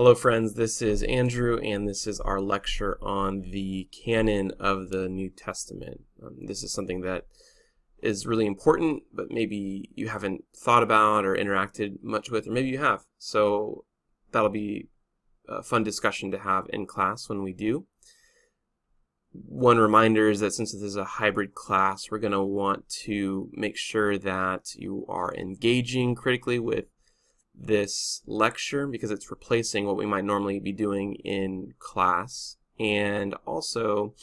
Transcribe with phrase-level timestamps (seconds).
[0.00, 5.10] Hello friends, this is Andrew and this is our lecture on the canon of the
[5.10, 6.00] New Testament.
[6.24, 7.26] Um, this is something that
[8.02, 12.70] is really important, but maybe you haven't thought about or interacted much with, or maybe
[12.70, 13.04] you have.
[13.18, 13.84] So
[14.32, 14.88] that'll be
[15.46, 17.84] a fun discussion to have in class when we do.
[19.32, 23.50] One reminder is that since this is a hybrid class, we're going to want to
[23.52, 26.86] make sure that you are engaging critically with
[27.60, 32.56] this lecture because it's replacing what we might normally be doing in class.
[32.78, 34.14] And also,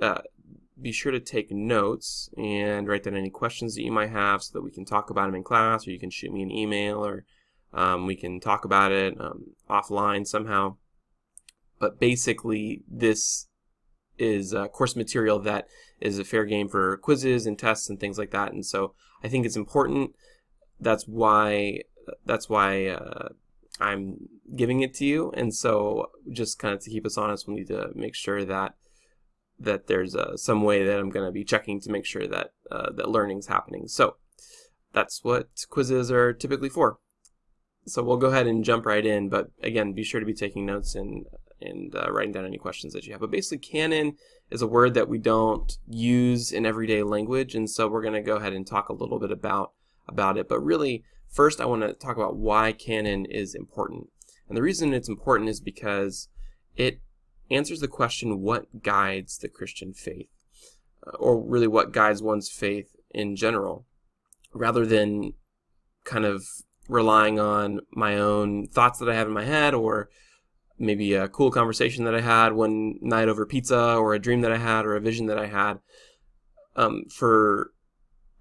[0.00, 0.20] uh,
[0.80, 4.52] be sure to take notes and write down any questions that you might have so
[4.52, 7.04] that we can talk about them in class, or you can shoot me an email,
[7.04, 7.24] or
[7.72, 10.76] um, we can talk about it um, offline somehow.
[11.80, 13.48] But basically, this
[14.18, 15.66] is uh, course material that
[16.00, 18.52] is a fair game for quizzes and tests and things like that.
[18.52, 20.12] And so I think it's important.
[20.80, 21.82] That's why
[22.24, 23.28] that's why uh,
[23.80, 25.32] I'm giving it to you.
[25.36, 28.74] And so, just kind of to keep us honest, we need to make sure that
[29.60, 32.52] that there's uh, some way that I'm going to be checking to make sure that
[32.70, 33.88] uh, that learning's happening.
[33.88, 34.16] So
[34.92, 36.98] that's what quizzes are typically for.
[37.86, 39.28] So we'll go ahead and jump right in.
[39.28, 41.26] But again, be sure to be taking notes and
[41.60, 43.20] and uh, writing down any questions that you have.
[43.20, 44.16] But basically, canon
[44.50, 48.20] is a word that we don't use in everyday language, and so we're going to
[48.20, 49.72] go ahead and talk a little bit about
[50.06, 50.48] about it.
[50.48, 54.08] But really, First, I want to talk about why canon is important.
[54.48, 56.28] And the reason it's important is because
[56.76, 57.00] it
[57.50, 60.28] answers the question what guides the Christian faith,
[61.06, 63.86] uh, or really what guides one's faith in general,
[64.52, 65.34] rather than
[66.04, 66.44] kind of
[66.88, 70.08] relying on my own thoughts that I have in my head or
[70.78, 74.52] maybe a cool conversation that I had one night over pizza or a dream that
[74.52, 75.80] I had or a vision that I had.
[76.76, 77.72] Um, for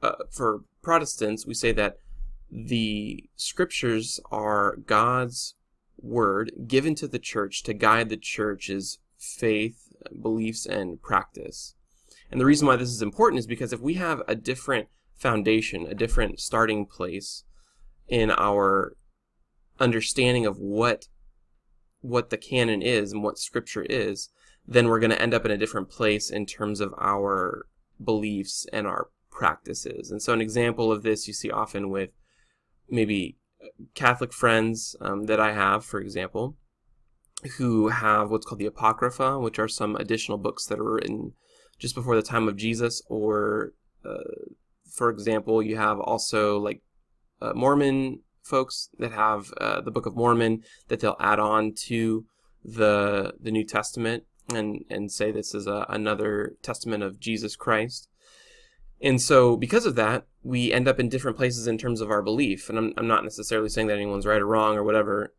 [0.02, 1.98] uh, for Protestants, we say that
[2.52, 5.56] the scriptures are God's
[6.00, 11.76] word given to the church to guide the church's faith, beliefs, and practice.
[12.30, 15.88] And the reason why this is important is because if we have a different foundation,
[15.88, 17.44] a different starting place
[18.08, 18.96] in our
[19.80, 21.08] understanding of what
[22.02, 24.30] what the canon is and what scripture is,
[24.68, 27.66] then we're going to end up in a different place in terms of our
[28.04, 30.12] beliefs and our practices.
[30.12, 32.12] And so an example of this you see often with
[32.90, 33.38] maybe
[33.96, 36.58] Catholic friends um, that I have, for example,
[37.58, 41.34] who have what's called the Apocrypha, which are some additional books that are written
[41.80, 44.18] just before the time of Jesus, or uh,
[44.92, 46.82] for example, you have also like
[47.42, 52.26] uh, Mormon folks that have uh, the Book of Mormon that they'll add on to
[52.64, 58.10] the the New Testament and and say this is a, another testament of Jesus Christ.
[59.02, 62.22] And so, because of that, we end up in different places in terms of our
[62.22, 62.70] belief.
[62.70, 65.34] And I'm, I'm not necessarily saying that anyone's right or wrong or whatever.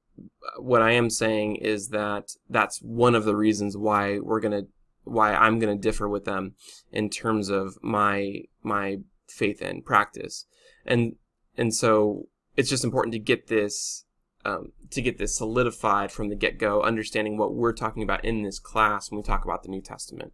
[0.58, 4.69] What I am saying is that that's one of the reasons why we're going to,
[5.04, 6.54] why I'm going to differ with them
[6.92, 8.98] in terms of my, my
[9.28, 10.46] faith and practice.
[10.84, 11.16] And,
[11.56, 14.04] and so it's just important to get this,
[14.44, 18.58] um, to get this solidified from the get-go, understanding what we're talking about in this
[18.58, 20.32] class when we talk about the New Testament.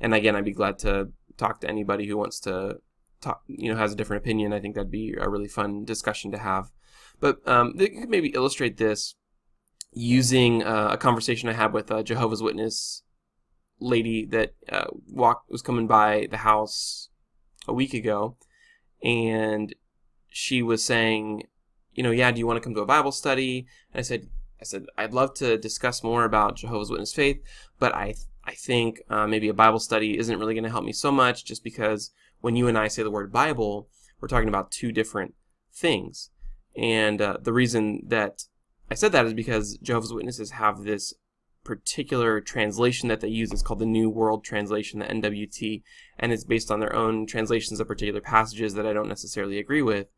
[0.00, 2.78] And again, I'd be glad to talk to anybody who wants to
[3.20, 4.52] talk, you know, has a different opinion.
[4.52, 6.70] I think that'd be a really fun discussion to have.
[7.20, 9.14] But um, they could maybe illustrate this
[9.92, 13.02] using uh, a conversation I had with a Jehovah's Witness
[13.80, 17.08] lady that uh, walked was coming by the house
[17.66, 18.36] a week ago,
[19.02, 19.74] and
[20.28, 21.44] she was saying,
[21.92, 23.66] you know, yeah, do you want to come to a Bible study?
[23.92, 24.28] And I said,
[24.60, 27.42] I said I'd love to discuss more about Jehovah's Witness faith,
[27.78, 28.14] but I
[28.44, 31.44] I think uh, maybe a Bible study isn't really going to help me so much
[31.44, 33.88] just because when you and I say the word Bible,
[34.20, 35.34] we're talking about two different
[35.72, 36.30] things.
[36.76, 38.44] And uh, the reason that
[38.90, 41.14] I said that is because Jehovah's Witnesses have this
[41.64, 43.52] particular translation that they use.
[43.52, 45.82] It's called the New World Translation, the NWT,
[46.18, 49.82] and it's based on their own translations of particular passages that I don't necessarily agree
[49.82, 50.08] with.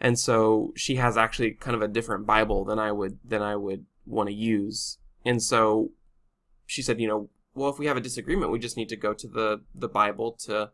[0.00, 3.56] And so she has actually kind of a different Bible than I would than I
[3.56, 4.98] would want to use.
[5.24, 5.90] And so
[6.66, 9.12] she said, you know, well, if we have a disagreement, we just need to go
[9.12, 10.70] to the the Bible to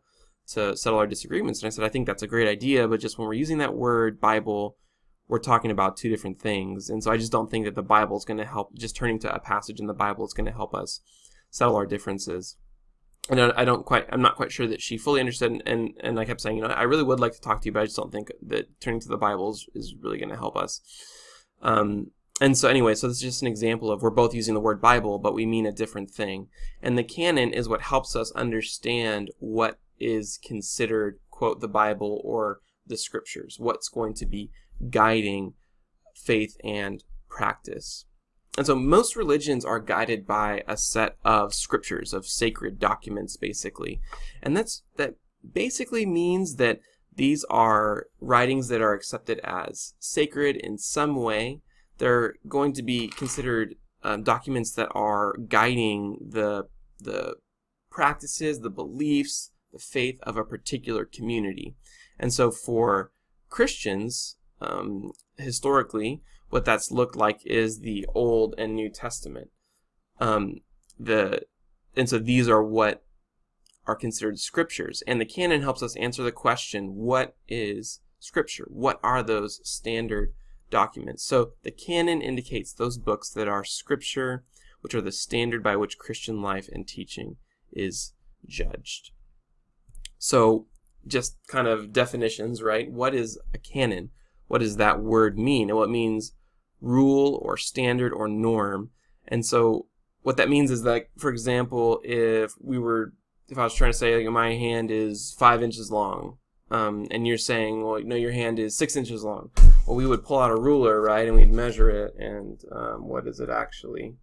[0.47, 1.61] to settle our disagreements.
[1.61, 3.75] And I said, I think that's a great idea, but just when we're using that
[3.75, 4.77] word Bible,
[5.27, 6.89] we're talking about two different things.
[6.89, 8.75] And so I just don't think that the Bible is going to help.
[8.75, 11.01] Just turning to a passage in the Bible is going to help us
[11.49, 12.57] settle our differences.
[13.27, 15.51] And I don't quite, I'm not quite sure that she fully understood.
[15.51, 17.65] And, and, and I kept saying, you know, I really would like to talk to
[17.65, 20.29] you, but I just don't think that turning to the Bible is, is really going
[20.29, 20.79] to help us.
[21.63, 22.11] Um,
[22.41, 24.81] and so anyway, so this is just an example of we're both using the word
[24.81, 26.47] Bible, but we mean a different thing.
[26.81, 32.59] And the canon is what helps us understand what is considered, quote, the Bible or
[32.85, 34.51] the scriptures, what's going to be
[34.89, 35.53] guiding
[36.15, 38.05] faith and practice.
[38.57, 43.99] and so most religions are guided by a set of scriptures, of sacred documents, basically.
[44.41, 45.15] And that's that
[45.53, 46.79] basically means that
[47.13, 51.61] these are writings that are accepted as sacred in some way.
[51.97, 56.67] They're going to be considered um, documents that are guiding the
[56.99, 57.35] the
[57.89, 61.75] practices, the beliefs, the faith of a particular community.
[62.19, 63.11] And so for
[63.49, 69.49] Christians, um, historically, what that's looked like is the Old and New Testament.
[70.19, 70.61] Um,
[70.99, 71.41] the
[71.95, 73.03] and so these are what
[73.87, 78.67] are considered scriptures, and the canon helps us answer the question: What is scripture?
[78.69, 80.33] What are those standard
[80.75, 81.23] documents?
[81.25, 84.43] So the canon indicates those books that are scripture,
[84.81, 87.37] which are the standard by which Christian life and teaching
[87.71, 88.13] is
[88.45, 89.11] judged.
[90.17, 90.67] So
[91.07, 92.91] just kind of definitions, right?
[92.91, 94.09] What is a canon?
[94.47, 95.69] what does that word mean?
[95.69, 96.33] And what means
[96.81, 98.91] rule or standard or norm.
[99.27, 99.87] And so
[100.21, 103.13] what that means is that, for example, if we were,
[103.47, 106.37] if I was trying to say, like, my hand is five inches long,
[106.71, 109.51] um, and you're saying, well, no, your hand is six inches long.
[109.85, 113.27] Well, we would pull out a ruler, right, and we'd measure it, and um, what
[113.27, 114.15] is it actually?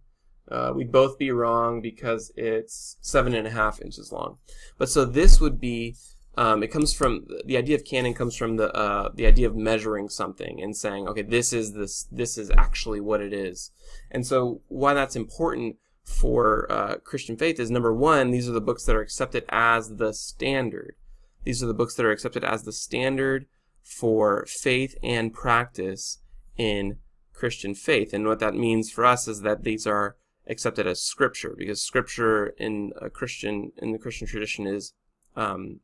[0.51, 4.39] Uh, we'd both be wrong because it's seven and a half inches long.
[4.77, 5.95] But so this would be
[6.35, 9.55] um, it comes from the idea of canon comes from the uh, the idea of
[9.55, 13.71] measuring something and saying, okay, this is this this is actually what it is.
[14.11, 18.61] And so why that's important for uh, Christian faith is number one, these are the
[18.61, 20.95] books that are accepted as the standard.
[21.43, 23.45] These are the books that are accepted as the standard
[23.83, 26.19] for faith and practice
[26.57, 26.97] in
[27.33, 28.13] Christian faith.
[28.13, 30.15] And what that means for us is that these are
[30.47, 34.93] accepted as scripture because scripture in a Christian in the Christian tradition is
[35.35, 35.79] um,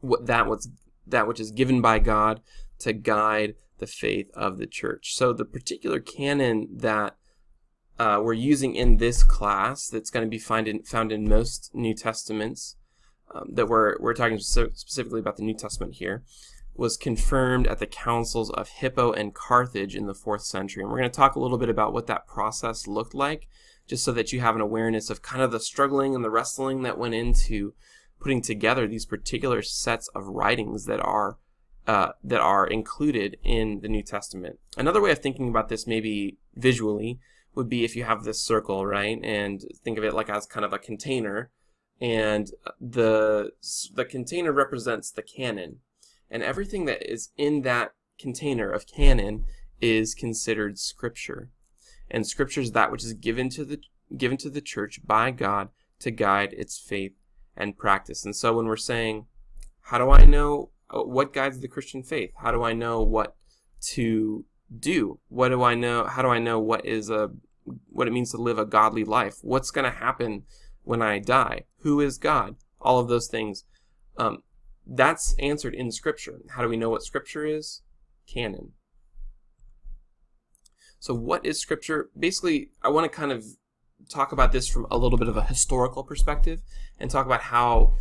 [0.00, 0.68] what that what's
[1.06, 2.40] that which is given by God
[2.80, 5.14] to guide the faith of the church.
[5.14, 7.16] So the particular canon that
[7.98, 11.70] uh, we're using in this class, that's going to be found in, found in most
[11.74, 12.76] New Testaments,
[13.34, 16.22] um, that we're we're talking specifically about the New Testament here,
[16.80, 20.82] was confirmed at the councils of Hippo and Carthage in the fourth century.
[20.82, 23.48] And we're going to talk a little bit about what that process looked like,
[23.86, 26.80] just so that you have an awareness of kind of the struggling and the wrestling
[26.84, 27.74] that went into
[28.18, 31.36] putting together these particular sets of writings that are
[31.86, 34.58] uh, that are included in the New Testament.
[34.78, 37.20] Another way of thinking about this, maybe visually,
[37.54, 40.64] would be if you have this circle, right, and think of it like as kind
[40.64, 41.50] of a container,
[42.00, 43.50] and the
[43.94, 45.80] the container represents the canon,
[46.30, 49.44] and everything that is in that container of canon
[49.80, 51.50] is considered scripture,
[52.10, 53.80] and scripture is that which is given to the
[54.16, 55.68] given to the church by God
[56.00, 57.12] to guide its faith
[57.56, 58.24] and practice.
[58.24, 59.26] And so when we're saying,
[59.82, 62.32] how do I know uh, what guides the Christian faith?
[62.36, 63.36] How do I know what
[63.82, 64.44] to
[64.78, 65.20] do?
[65.28, 66.06] What do I know?
[66.06, 67.30] How do I know what is a
[67.90, 69.36] what it means to live a godly life?
[69.42, 70.44] What's going to happen
[70.82, 71.64] when I die?
[71.80, 72.56] Who is God?
[72.80, 73.64] All of those things.
[74.16, 74.42] Um,
[74.90, 76.40] that's answered in Scripture.
[76.50, 77.82] How do we know what Scripture is?
[78.26, 78.72] Canon.
[80.98, 82.10] So, what is Scripture?
[82.18, 83.44] Basically, I want to kind of
[84.08, 86.60] talk about this from a little bit of a historical perspective
[86.98, 87.94] and talk about how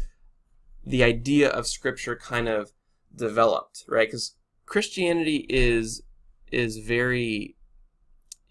[0.86, 2.72] the idea of scripture kind of
[3.16, 4.08] developed, right?
[4.08, 6.04] Because Christianity is
[6.52, 7.56] is very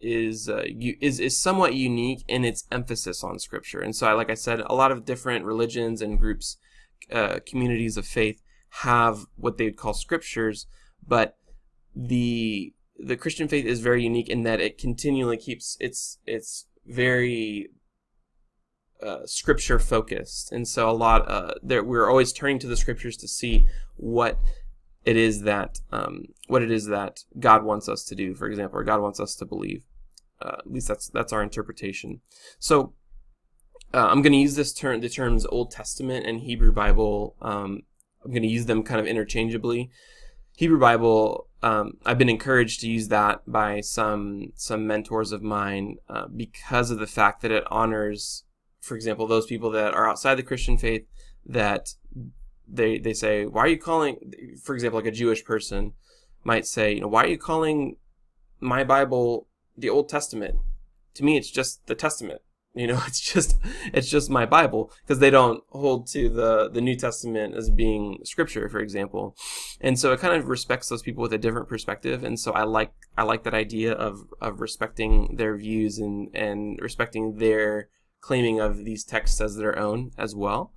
[0.01, 0.63] is uh,
[1.01, 3.81] is is somewhat unique in its emphasis on scripture.
[3.81, 6.57] And so, I, like I said, a lot of different religions and groups,
[7.13, 10.67] uh, communities of faith have what they would call scriptures,
[11.07, 11.37] but
[11.95, 17.69] the the Christian faith is very unique in that it continually keeps its its very
[19.03, 23.17] uh, scripture focused, and so a lot uh, there we're always turning to the scriptures
[23.19, 23.65] to see
[23.97, 24.39] what
[25.05, 28.79] it is that um, what it is that God wants us to do, for example,
[28.79, 29.83] or God wants us to believe.
[30.41, 32.21] Uh, at least that's that's our interpretation.
[32.59, 32.93] So
[33.95, 37.37] uh, I'm going to use this term, the terms Old Testament and Hebrew Bible.
[37.41, 37.83] Um,
[38.25, 39.91] I'm going to use them kind of interchangeably.
[40.57, 45.97] Hebrew Bible um, I've been encouraged to use that by some some mentors of mine
[46.09, 48.45] uh, because of the fact that it honors,
[48.81, 51.07] for example, those people that are outside the Christian faith
[51.45, 51.95] that
[52.69, 55.95] they they say, why are you calling, for example, like a Jewish person
[56.45, 57.97] might say, you know, why are you calling
[58.61, 60.57] my Bible the Old Testament?
[61.15, 62.43] To me, it's just the Testament.
[62.79, 63.59] You know, it's just
[63.93, 68.21] it's just my Bible because they don't hold to the the New Testament as being
[68.23, 69.37] scripture, for example.
[69.81, 72.23] And so it kind of respects those people with a different perspective.
[72.23, 76.79] And so I like I like that idea of of respecting their views and and
[76.81, 77.89] respecting their
[78.21, 80.73] claiming of these texts as their own as well.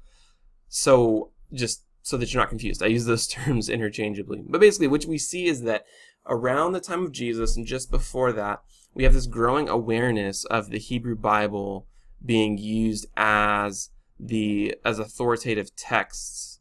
[0.70, 4.43] So just so that you're not confused, I use those terms interchangeably.
[4.48, 5.86] But basically, what we see is that
[6.25, 8.63] around the time of Jesus and just before that,
[8.96, 11.88] we have this growing awareness of the Hebrew Bible
[12.24, 16.60] being used as the as authoritative texts.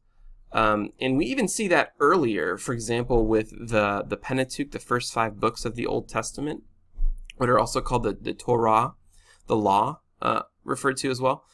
[0.53, 5.13] Um, and we even see that earlier, for example, with the, the Pentateuch, the first
[5.13, 6.65] five books of the Old Testament,
[7.37, 8.95] what are also called the, the Torah,
[9.47, 11.45] the law, uh, referred to as well.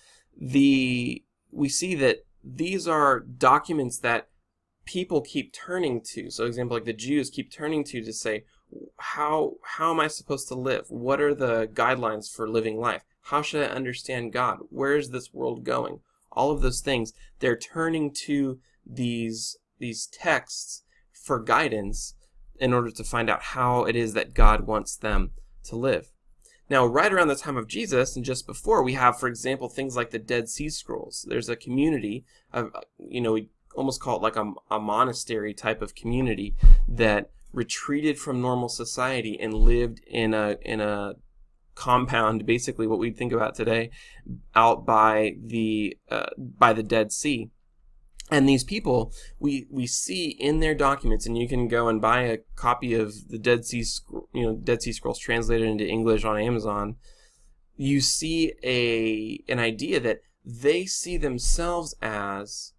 [0.41, 4.29] The we see that these are documents that
[4.85, 6.31] people keep turning to.
[6.31, 8.45] So, example, like the Jews keep turning to to say,
[8.99, 10.87] how how am I supposed to live?
[10.89, 13.05] What are the guidelines for living life?
[13.26, 14.59] How should I understand God?
[14.71, 15.99] Where is this world going?
[16.30, 22.14] All of those things, they're turning to these these texts for guidance
[22.61, 25.33] in order to find out how it is that God wants them
[25.64, 26.12] to live.
[26.71, 29.97] Now, right around the time of Jesus and just before, we have, for example, things
[29.97, 31.26] like the Dead Sea Scrolls.
[31.28, 35.52] There's a community of, uh, you know, we almost call it like a, a monastery
[35.52, 36.54] type of community
[36.88, 41.14] that retreated from normal society and lived in a in a
[41.76, 43.90] compound, basically what we think about today,
[44.56, 47.50] out by the uh, by the Dead Sea.
[48.28, 52.23] And these people, we we see in their documents, and you can go and buy
[52.23, 53.85] a copy of the Dead Sea,
[54.35, 56.97] you know, Dead Sea Scrolls translated into English on Amazon.
[57.76, 62.73] You see a an idea that they see themselves as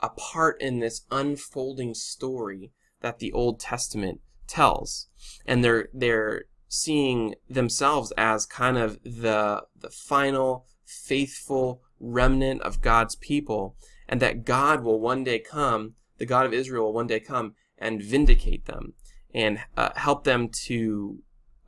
[0.00, 5.08] a part in this unfolding story that the Old Testament tells,
[5.46, 13.14] and they're they're seeing themselves as kind of the the final faithful remnant of God's
[13.16, 13.76] people
[14.08, 17.54] and that God will one day come, the God of Israel will one day come
[17.78, 18.94] and vindicate them
[19.32, 21.18] and uh, help them to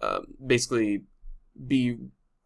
[0.00, 1.02] uh, basically
[1.66, 1.96] be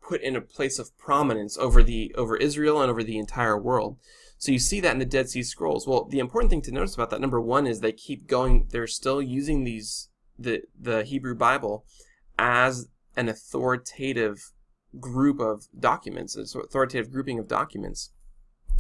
[0.01, 3.97] put in a place of prominence over the over Israel and over the entire world.
[4.39, 5.87] So you see that in the Dead Sea Scrolls.
[5.87, 8.69] Well, the important thing to notice about that number one is they keep going.
[8.71, 11.85] They're still using these the the Hebrew Bible
[12.41, 14.53] as an authoritative
[14.99, 18.13] group of documents, an authoritative grouping of documents.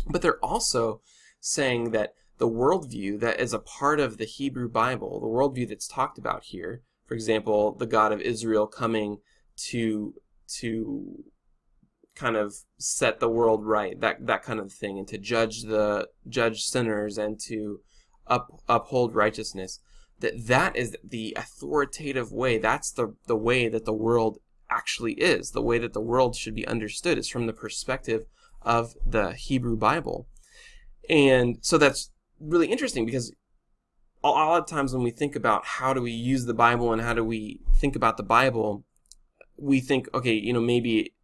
[0.08, 1.02] But they're also
[1.40, 5.86] saying that the worldview that is a part of the Hebrew Bible, the worldview that's
[5.86, 9.18] talked about here, for example, the God of Israel coming
[9.68, 10.14] to
[10.60, 11.22] to
[12.14, 16.08] kind of set the world right, that that kind of thing, and to judge the
[16.26, 17.80] judge sinners and to
[18.26, 19.80] up, uphold righteousness.
[20.20, 22.58] That that is the authoritative way.
[22.58, 24.38] That's the the way that the world
[24.70, 25.50] actually is.
[25.50, 28.24] The way that the world should be understood is from the perspective
[28.62, 30.28] of the Hebrew Bible.
[31.08, 33.34] And so that's really interesting because
[34.22, 37.02] a lot of times when we think about how do we use the Bible and
[37.02, 38.84] how do we think about the Bible,
[39.56, 41.14] we think, okay, you know, maybe,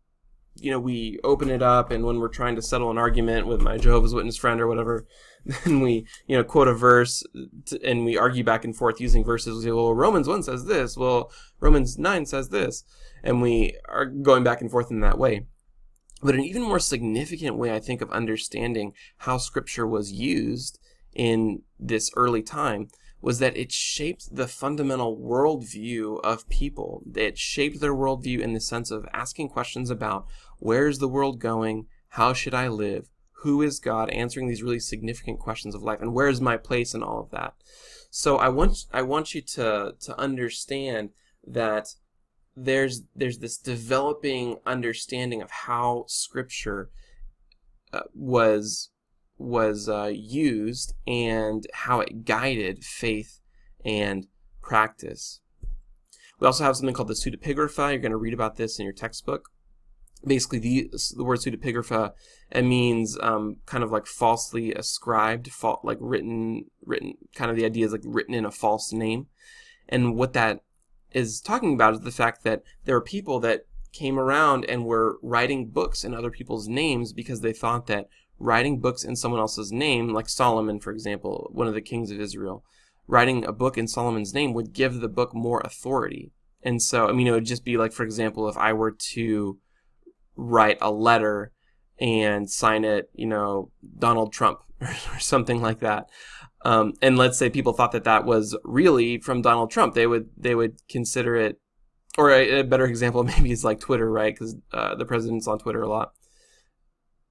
[0.59, 3.61] you know, we open it up and when we're trying to settle an argument with
[3.61, 5.07] my Jehovah's Witness friend or whatever,
[5.65, 7.23] then we, you know, quote a verse
[7.67, 9.57] to, and we argue back and forth using verses.
[9.57, 10.97] We say, well, Romans 1 says this.
[10.97, 12.85] Well, Romans 9 says this.
[13.23, 15.47] And we are going back and forth in that way.
[16.23, 20.79] But an even more significant way, I think, of understanding how Scripture was used
[21.15, 22.89] in this early time
[23.21, 27.03] was that it shaped the fundamental worldview of people.
[27.15, 30.27] It shaped their worldview in the sense of asking questions about
[30.59, 31.87] where is the world going?
[32.11, 33.09] How should I live?
[33.43, 34.11] Who is God?
[34.11, 37.31] Answering these really significant questions of life, and where is my place in all of
[37.31, 37.55] that?
[38.11, 41.11] So I want I want you to to understand
[41.47, 41.89] that
[42.57, 46.91] there's there's this developing understanding of how scripture
[47.93, 48.91] uh, was
[49.39, 53.41] was uh, used and how it guided faith
[53.85, 54.27] and
[54.63, 55.41] practice.
[56.41, 57.91] We also have something called the pseudepigrapha.
[57.91, 59.51] You're going to read about this in your textbook.
[60.27, 62.13] Basically, the the word pseudepigrapha
[62.51, 67.15] it means um, kind of like falsely ascribed, fault like written written.
[67.35, 69.27] Kind of the idea is like written in a false name,
[69.89, 70.61] and what that
[71.13, 75.19] is talking about is the fact that there are people that came around and were
[75.23, 79.73] writing books in other people's names because they thought that writing books in someone else's
[79.73, 82.63] name, like Solomon, for example, one of the kings of Israel,
[83.07, 86.33] writing a book in Solomon's name would give the book more authority.
[86.63, 89.59] And so, I mean, it would just be like, for example, if I were to
[90.37, 91.53] write a letter
[91.99, 96.09] and sign it, you know, Donald Trump or something like that.
[96.65, 100.29] Um, and let's say people thought that that was really from Donald Trump, they would
[100.37, 101.61] they would consider it.
[102.19, 104.35] Or a, a better example maybe is like Twitter, right?
[104.35, 106.13] Because uh, the president's on Twitter a lot.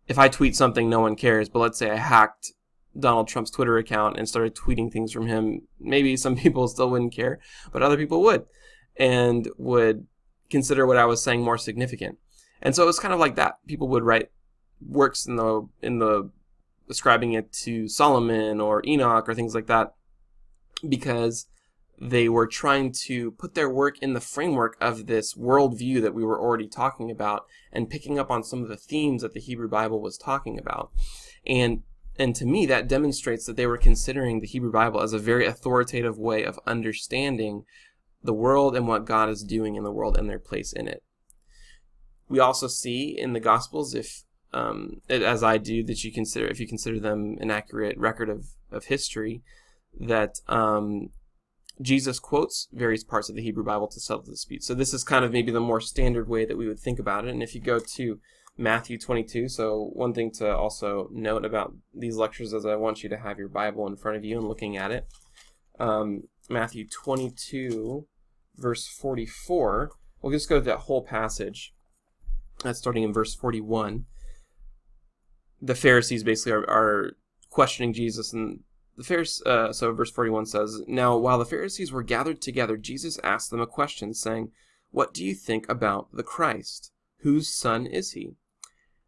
[0.08, 1.50] If I tweet something, no one cares.
[1.50, 2.54] But let's say I hacked
[2.98, 7.14] Donald Trump's Twitter account and started tweeting things from him, maybe some people still wouldn't
[7.14, 7.40] care,
[7.72, 8.46] but other people would,
[8.96, 10.08] and would
[10.50, 12.18] consider what I was saying more significant.
[12.62, 13.60] And so it was kind of like that.
[13.68, 14.30] People would write
[14.86, 16.30] works in the in the
[16.90, 19.96] ascribing it to Solomon or Enoch or things like that
[20.88, 21.48] because
[22.00, 26.24] they were trying to put their work in the framework of this worldview that we
[26.24, 29.70] were already talking about and picking up on some of the themes that the Hebrew
[29.70, 30.92] Bible was talking about.
[31.46, 31.84] And
[32.18, 35.46] and to me, that demonstrates that they were considering the Hebrew Bible as a very
[35.46, 37.66] authoritative way of understanding
[38.24, 41.04] the world and what God is doing in the world and their place in it.
[42.28, 46.60] We also see in the Gospels, if um, as I do, that you consider if
[46.60, 49.44] you consider them an accurate record of of history,
[50.00, 51.10] that um,
[51.82, 54.64] Jesus quotes various parts of the Hebrew Bible to settle the dispute.
[54.64, 57.26] So this is kind of maybe the more standard way that we would think about
[57.26, 57.32] it.
[57.32, 58.20] And if you go to
[58.58, 63.10] Matthew 22, so one thing to also note about these lectures is I want you
[63.10, 65.08] to have your Bible in front of you and looking at it.
[65.80, 68.08] Um, Matthew 22,
[68.56, 69.92] verse 44.
[70.22, 71.74] We'll just go to that whole passage.
[72.64, 74.06] That's starting in verse 41.
[75.62, 77.18] The Pharisees basically are, are
[77.50, 78.60] questioning Jesus and
[78.98, 83.20] the Pharisees, uh, so verse 41 says, Now while the Pharisees were gathered together, Jesus
[83.24, 84.52] asked them a question, saying,
[84.92, 86.92] What do you think about the Christ?
[87.20, 88.36] Whose son is he?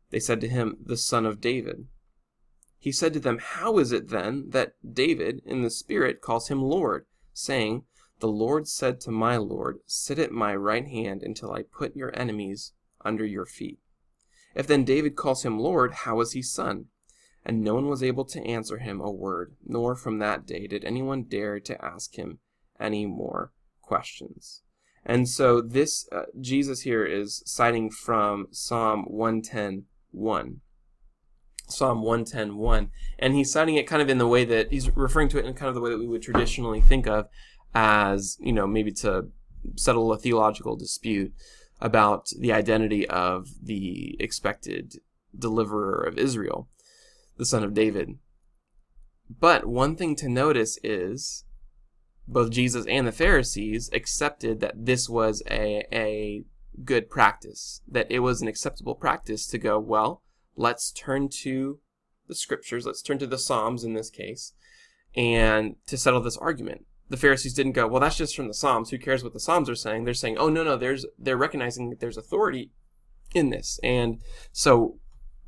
[0.10, 1.88] They said to him, The son of David.
[2.80, 6.62] He said to them, How is it then that David in the Spirit calls him
[6.62, 7.86] Lord, saying,
[8.20, 12.18] The Lord said to my Lord, Sit at my right hand until I put your
[12.18, 12.74] enemies
[13.04, 13.80] under your feet.
[14.56, 16.86] If then David calls him Lord, how is he son?
[17.48, 20.84] and no one was able to answer him a word, nor from that day did
[20.84, 22.40] anyone dare to ask him
[22.78, 24.64] any more questions.
[25.06, 30.58] And so this uh, Jesus here is citing from Psalm 110:1.
[31.70, 35.38] Psalm 110:1, and he's citing it kind of in the way that he's referring to
[35.38, 37.30] it in kind of the way that we would traditionally think of
[37.74, 39.30] as, you know, maybe to
[39.78, 41.32] settle a theological dispute
[41.80, 44.96] about the identity of the expected
[45.38, 46.68] deliverer of Israel
[47.38, 48.18] the son of David.
[49.30, 51.46] But one thing to notice is
[52.28, 56.44] both Jesus and the Pharisees accepted that this was a, a
[56.84, 60.24] good practice, that it was an acceptable practice to go, well,
[60.56, 61.80] let's turn to
[62.28, 64.54] the scriptures, let's turn to the Psalms in this case,
[65.16, 66.86] and to settle this argument.
[67.10, 68.90] The Pharisees didn't go, well, that's just from the Psalms.
[68.90, 70.04] Who cares what the Psalms are saying?
[70.04, 72.72] They're saying, oh, no, no, there's, they're recognizing that there's authority
[73.34, 73.80] in this.
[73.82, 75.00] And so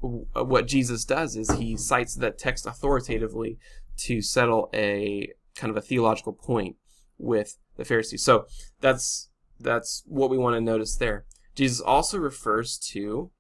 [0.01, 3.57] uh, what Jesus does is he cites that text authoritatively
[3.97, 6.77] to settle a kind of a theological point
[7.17, 8.23] with the Pharisees.
[8.23, 8.45] So
[8.79, 11.25] that's that's what we want to notice there.
[11.53, 13.31] Jesus also refers to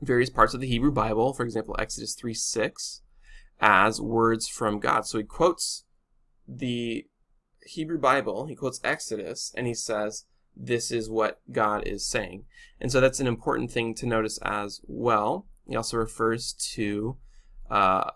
[0.00, 3.02] various parts of the Hebrew Bible, for example, Exodus 3 6,
[3.60, 5.06] as words from God.
[5.06, 5.84] So he quotes
[6.46, 7.06] the
[7.66, 12.44] Hebrew Bible, he quotes Exodus, and he says, This is what God is saying.
[12.80, 15.46] And so that's an important thing to notice as well.
[15.66, 17.16] He also refers to
[17.70, 18.10] uh,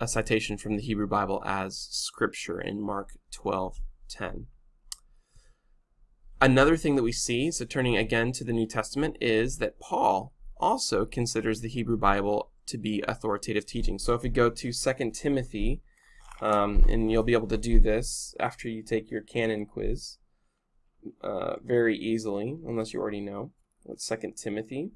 [0.00, 4.46] a citation from the Hebrew Bible as scripture in Mark 12:10.
[6.40, 10.32] Another thing that we see, so turning again to the New Testament, is that Paul
[10.56, 13.98] also considers the Hebrew Bible to be authoritative teaching.
[13.98, 15.80] So if we go to 2 Timothy,
[16.40, 20.18] um, and you'll be able to do this after you take your canon quiz
[21.22, 23.52] uh, very easily, unless you already know.
[23.84, 24.90] What's 2 Timothy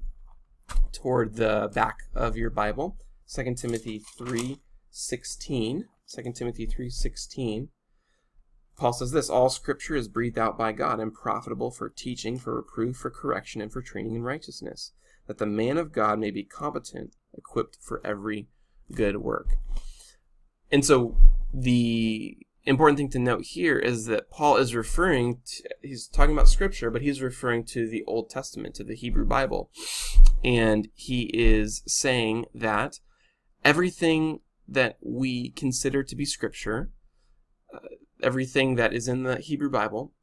[0.91, 2.97] toward the back of your Bible.
[3.27, 5.85] 2 Timothy 3:16.
[6.07, 7.69] 2 Timothy 3:16.
[8.75, 12.55] Paul says this, all scripture is breathed out by God and profitable for teaching, for
[12.55, 14.93] reproof, for correction, and for training in righteousness,
[15.27, 18.47] that the man of God may be competent, equipped for every
[18.91, 19.57] good work.
[20.71, 21.15] And so
[21.53, 26.49] the important thing to note here is that Paul is referring to, he's talking about
[26.49, 29.69] scripture, but he's referring to the Old Testament, to the Hebrew Bible.
[30.43, 32.99] And he is saying that
[33.63, 36.91] everything that we consider to be scripture,
[37.73, 37.79] uh,
[38.21, 40.13] everything that is in the Hebrew Bible,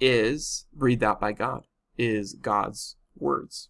[0.00, 1.66] is breathed out by God,
[1.98, 3.68] is God's words,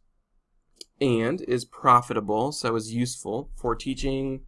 [1.01, 4.43] and is profitable, so is useful for teaching,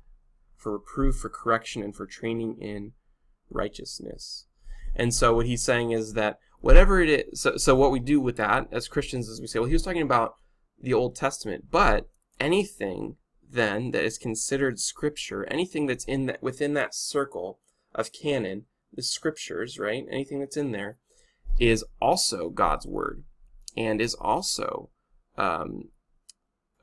[0.57, 2.93] for reproof, for correction, and for training in
[3.51, 4.47] righteousness.
[4.95, 8.21] And so what he's saying is that whatever it is, so, so what we do
[8.21, 10.35] with that as Christians is we say, well, he was talking about
[10.81, 12.09] the Old Testament, but
[12.41, 13.17] anything
[13.49, 17.61] then that is considered scripture, anything that's in that within that circle
[17.95, 20.05] of canon, the scriptures, right?
[20.11, 20.99] Anything that's in there
[21.59, 23.25] is also God's word
[23.77, 24.91] and is also
[25.37, 25.91] um,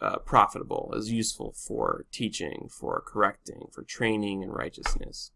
[0.03, 5.31] uh, profitable, is useful for teaching, for correcting, for training in righteousness.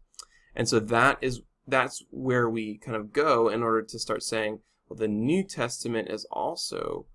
[0.54, 4.60] And so that is that's where we kind of go in order to start saying,
[4.88, 7.06] well, the New Testament is also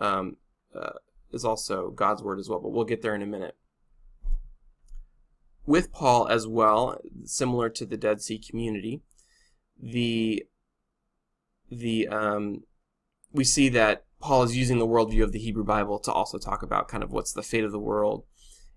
[0.00, 0.36] um,
[0.78, 0.98] uh,
[1.32, 2.60] is also God's word as well.
[2.60, 3.56] But we'll get there in a minute.
[5.64, 9.00] With Paul as well, similar to the Dead Sea community,
[9.80, 10.44] the
[11.70, 12.64] the um,
[13.32, 16.62] we see that Paul is using the worldview of the Hebrew Bible to also talk
[16.62, 18.24] about kind of what's the fate of the world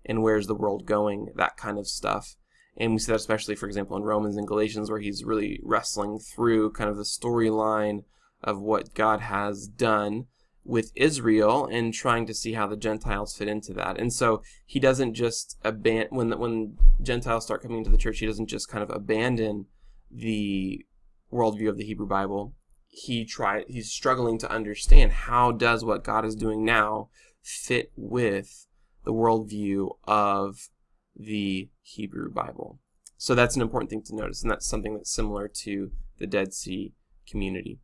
[0.04, 2.36] and where's the world going, that kind of stuff.
[2.76, 6.18] And we see that especially, for example, in Romans and Galatians, where he's really wrestling
[6.18, 8.04] through kind of the storyline
[8.42, 10.26] of what God has done
[10.64, 13.98] with Israel and trying to see how the Gentiles fit into that.
[13.98, 18.26] And so he doesn't just abandon when when Gentiles start coming into the church, he
[18.26, 19.66] doesn't just kind of abandon
[20.10, 20.84] the
[21.32, 22.54] worldview of the Hebrew Bible.
[22.94, 27.08] He try he's struggling to understand how does what God is doing now
[27.42, 28.66] fit with
[29.04, 30.68] the worldview of
[31.16, 32.78] the Hebrew Bible.
[33.16, 36.52] So that's an important thing to notice, and that's something that's similar to the Dead
[36.52, 36.92] Sea
[37.26, 37.78] community.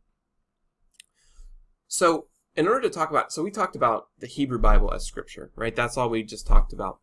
[1.87, 5.51] So in order to talk about, so we talked about the Hebrew Bible as scripture,
[5.55, 5.75] right?
[5.75, 6.99] That's all we just talked about.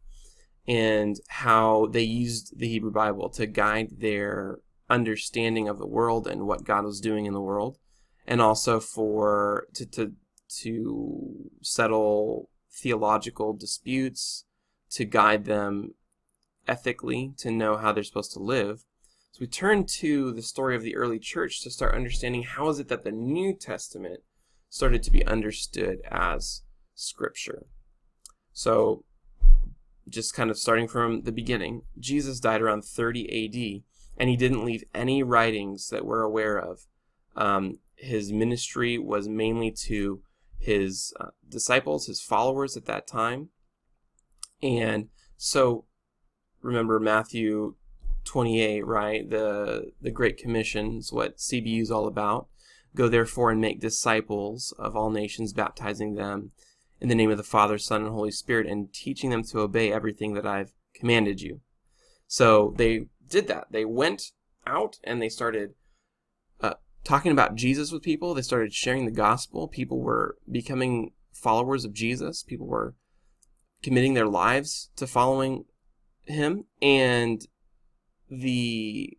[0.69, 6.47] And how they used the Hebrew Bible to guide their understanding of the world and
[6.47, 7.79] what God was doing in the world.
[8.27, 10.13] And also for, to, to,
[10.61, 14.45] to settle theological disputes,
[14.91, 15.95] to guide them
[16.67, 18.85] ethically, to know how they're supposed to live.
[19.33, 22.79] So we turn to the story of the early church to start understanding how is
[22.79, 24.21] it that the New Testament
[24.69, 26.63] started to be understood as
[26.95, 27.67] scripture.
[28.53, 29.05] So,
[30.09, 33.83] just kind of starting from the beginning, Jesus died around 30 AD,
[34.17, 36.87] and he didn't leave any writings that we're aware of.
[37.35, 40.23] Um, his ministry was mainly to
[40.59, 43.49] his uh, disciples, his followers at that time.
[44.63, 45.85] And so,
[46.63, 47.75] remember Matthew
[48.25, 49.29] 28, right?
[49.29, 52.49] The the Great Commission is what CBU is all about.
[52.95, 56.53] Go therefore and make disciples of all nations, baptizing them
[57.01, 59.93] in the name of the Father, Son, and Holy Spirit, and teaching them to obey
[59.93, 61.61] everything that I've commanded you.
[62.27, 63.67] So they did that.
[63.71, 64.33] They went
[64.67, 65.75] out and they started
[67.07, 68.35] talking about Jesus with people.
[68.35, 69.69] They started sharing the gospel.
[69.69, 72.43] People were becoming followers of Jesus.
[72.43, 72.95] People were
[73.83, 75.67] committing their lives to following
[76.25, 76.65] him.
[76.83, 77.47] And
[78.29, 79.17] the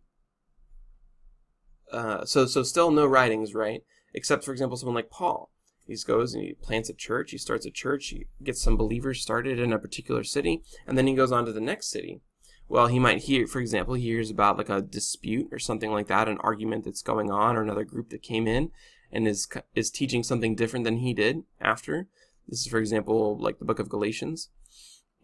[1.90, 3.80] uh, so so still no writings, right?
[4.12, 5.50] Except for example, someone like Paul.
[5.86, 7.30] He goes and he plants a church.
[7.30, 8.08] He starts a church.
[8.08, 11.52] He gets some believers started in a particular city, and then he goes on to
[11.52, 12.20] the next city.
[12.68, 16.06] Well, he might hear, for example, he hears about like a dispute or something like
[16.08, 18.70] that, an argument that's going on, or another group that came in
[19.10, 22.08] and is is teaching something different than he did after.
[22.46, 24.50] This is, for example, like the book of Galatians,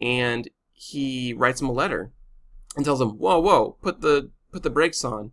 [0.01, 2.13] and he writes him a letter
[2.77, 5.33] and tells him, "Whoa, whoa, put the put the brakes on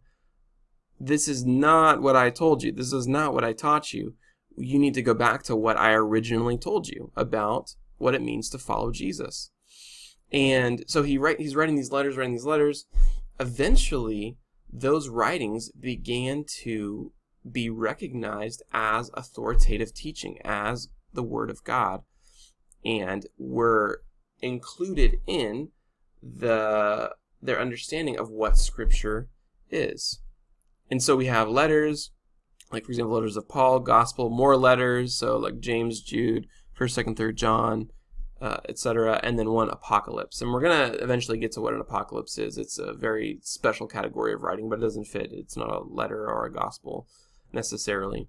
[1.03, 2.71] this is not what I told you.
[2.71, 4.15] This is not what I taught you.
[4.55, 8.49] You need to go back to what I originally told you about what it means
[8.49, 9.51] to follow Jesus.
[10.31, 12.85] And so he write, he's writing these letters, writing these letters.
[13.39, 14.37] Eventually,
[14.71, 17.11] those writings began to
[17.49, 22.03] be recognized as authoritative teaching, as the Word of God,
[22.85, 24.03] and were
[24.41, 25.69] included in
[26.21, 29.27] the their understanding of what Scripture
[29.69, 30.21] is.
[30.91, 32.11] And so we have letters,
[32.71, 37.15] like for example, letters of Paul, gospel, more letters, so like James, Jude, First, Second,
[37.15, 37.89] Third John,
[38.41, 40.41] uh, etc., and then one apocalypse.
[40.41, 42.57] And we're gonna eventually get to what an apocalypse is.
[42.57, 45.29] It's a very special category of writing, but it doesn't fit.
[45.31, 47.07] It's not a letter or a gospel
[47.53, 48.27] necessarily.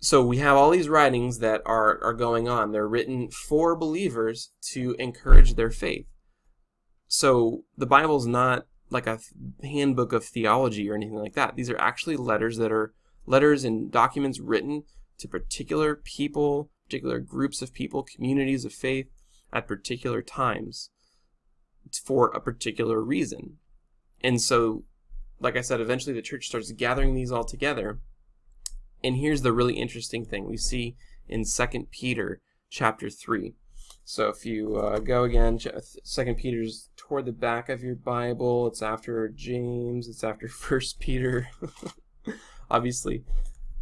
[0.00, 2.70] So we have all these writings that are are going on.
[2.70, 6.06] They're written for believers to encourage their faith.
[7.08, 9.18] So the Bible's not like a
[9.62, 11.56] handbook of theology or anything like that.
[11.56, 12.94] These are actually letters that are
[13.26, 14.84] letters and documents written
[15.18, 19.08] to particular people, particular groups of people, communities of faith
[19.52, 20.90] at particular times
[22.04, 23.58] for a particular reason.
[24.22, 24.84] And so,
[25.38, 28.00] like I said, eventually the church starts gathering these all together.
[29.04, 30.96] And here's the really interesting thing we see
[31.28, 33.54] in 2 Peter chapter 3.
[34.04, 35.58] So if you uh, go again,
[36.02, 38.66] Second Peter's toward the back of your Bible.
[38.66, 40.08] It's after James.
[40.08, 41.48] It's after First Peter.
[42.70, 43.24] Obviously,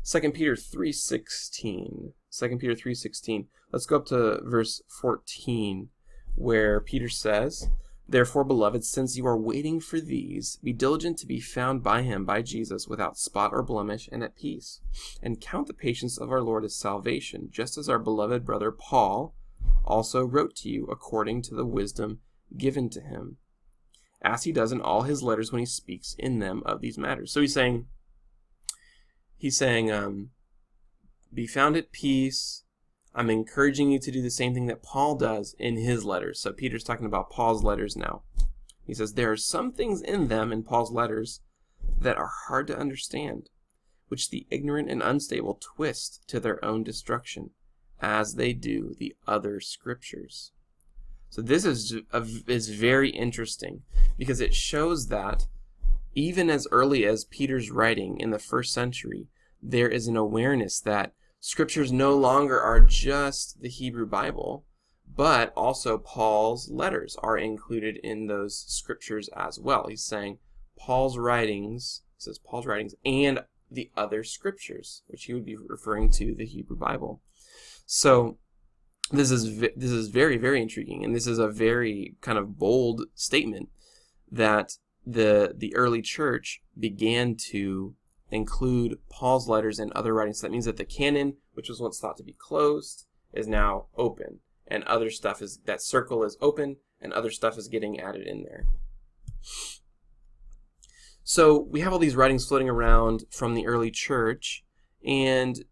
[0.02, 2.12] Second Peter three sixteen.
[2.36, 3.46] Second Peter three sixteen.
[3.72, 5.88] Let's go up to verse fourteen,
[6.34, 7.70] where Peter says.
[8.08, 12.24] Therefore, beloved, since you are waiting for these, be diligent to be found by him,
[12.24, 14.80] by Jesus, without spot or blemish, and at peace.
[15.22, 19.34] And count the patience of our Lord as salvation, just as our beloved brother Paul
[19.84, 22.20] also wrote to you according to the wisdom
[22.56, 23.38] given to him,
[24.22, 27.32] as he does in all his letters when he speaks in them of these matters.
[27.32, 27.86] So he's saying,
[29.36, 30.30] he's saying, um,
[31.32, 32.64] be found at peace.
[33.14, 36.40] I'm encouraging you to do the same thing that Paul does in his letters.
[36.40, 38.22] So Peter's talking about Paul's letters now.
[38.86, 41.40] He says, There are some things in them, in Paul's letters,
[42.00, 43.48] that are hard to understand,
[44.08, 47.50] which the ignorant and unstable twist to their own destruction,
[48.00, 50.52] as they do the other scriptures.
[51.30, 51.96] So this is
[52.46, 53.82] is very interesting
[54.16, 55.46] because it shows that
[56.14, 59.26] even as early as Peter's writing in the first century,
[59.62, 64.64] there is an awareness that scriptures no longer are just the Hebrew Bible,
[65.14, 69.86] but also Paul's letters are included in those scriptures as well.
[69.88, 70.38] He's saying
[70.78, 73.40] Paul's writings, he says Paul's writings and
[73.70, 77.22] the other scriptures, which he would be referring to the Hebrew Bible.
[77.86, 78.38] So
[79.10, 83.02] this is this is very very intriguing, and this is a very kind of bold
[83.14, 83.68] statement
[84.30, 84.72] that
[85.06, 87.94] the the early church began to
[88.30, 90.40] include Paul's letters and other writings.
[90.40, 93.86] So That means that the canon, which was once thought to be closed, is now
[93.96, 98.26] open, and other stuff is that circle is open, and other stuff is getting added
[98.26, 98.66] in there.
[101.22, 104.64] So we have all these writings floating around from the early church,
[105.04, 105.64] and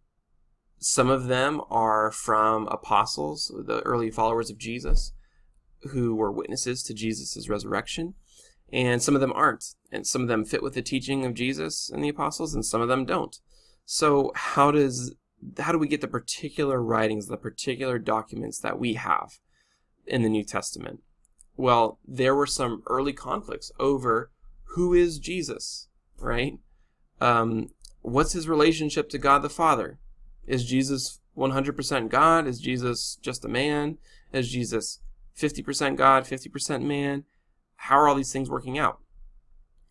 [0.79, 5.13] some of them are from apostles, the early followers of Jesus,
[5.93, 8.15] who were witnesses to Jesus' resurrection.
[8.75, 9.77] And some of them aren't.
[9.93, 12.81] And some of them fit with the teaching of Jesus and the apostles, and some
[12.81, 13.37] of them don't.
[13.85, 15.15] So how does
[15.59, 19.39] how do we get the particular writings, the particular documents that we have
[20.07, 21.03] in the New Testament?
[21.57, 24.33] Well, there were some early conflicts over
[24.71, 25.87] who is Jesus,
[26.19, 26.59] right?
[27.21, 27.69] Um,
[28.03, 30.01] what's his relationship to God the Father?
[30.49, 32.49] Is Jesus 100% God?
[32.49, 33.99] Is Jesus just a man?
[34.33, 34.99] Is Jesus
[35.39, 37.25] 50% God, 50% man?
[37.77, 38.99] How are all these things working out?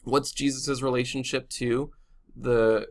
[0.03, 1.91] What's Jesus' relationship to
[2.35, 2.87] the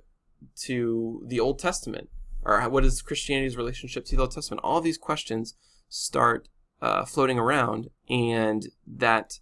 [0.62, 2.08] to the Old Testament?
[2.44, 4.62] Or what is Christianity's relationship to the Old Testament?
[4.64, 5.54] All these questions
[5.88, 6.48] start
[6.80, 9.38] uh, floating around, and that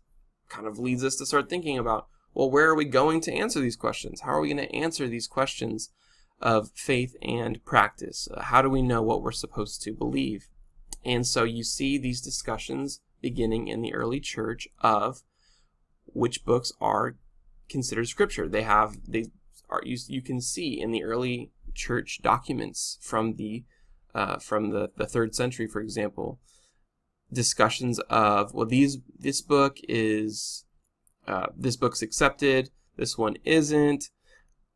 [0.49, 3.61] kind of leads us to start thinking about well, where are we going to answer
[3.61, 4.21] these questions?
[4.21, 5.91] How are we going to answer these questions
[6.41, 8.29] of faith and practice?
[8.33, 10.49] Uh, how do we know what we're supposed to believe?
[11.05, 15.23] And so you see these discussions beginning in the early church of
[16.13, 17.17] which books are
[17.69, 18.49] considered scripture.
[18.49, 19.27] They have they
[19.69, 23.65] are you, you can see in the early church documents from the
[24.15, 26.41] uh, from the, the third century, for example,
[27.33, 30.65] discussions of well these this book is
[31.27, 34.11] uh, this book's accepted, this one isn't.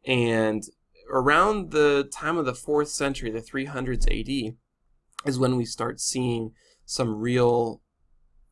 [0.07, 0.63] And
[1.11, 4.55] around the time of the fourth century, the 300s AD,
[5.27, 6.53] is when we start seeing
[6.85, 7.83] some real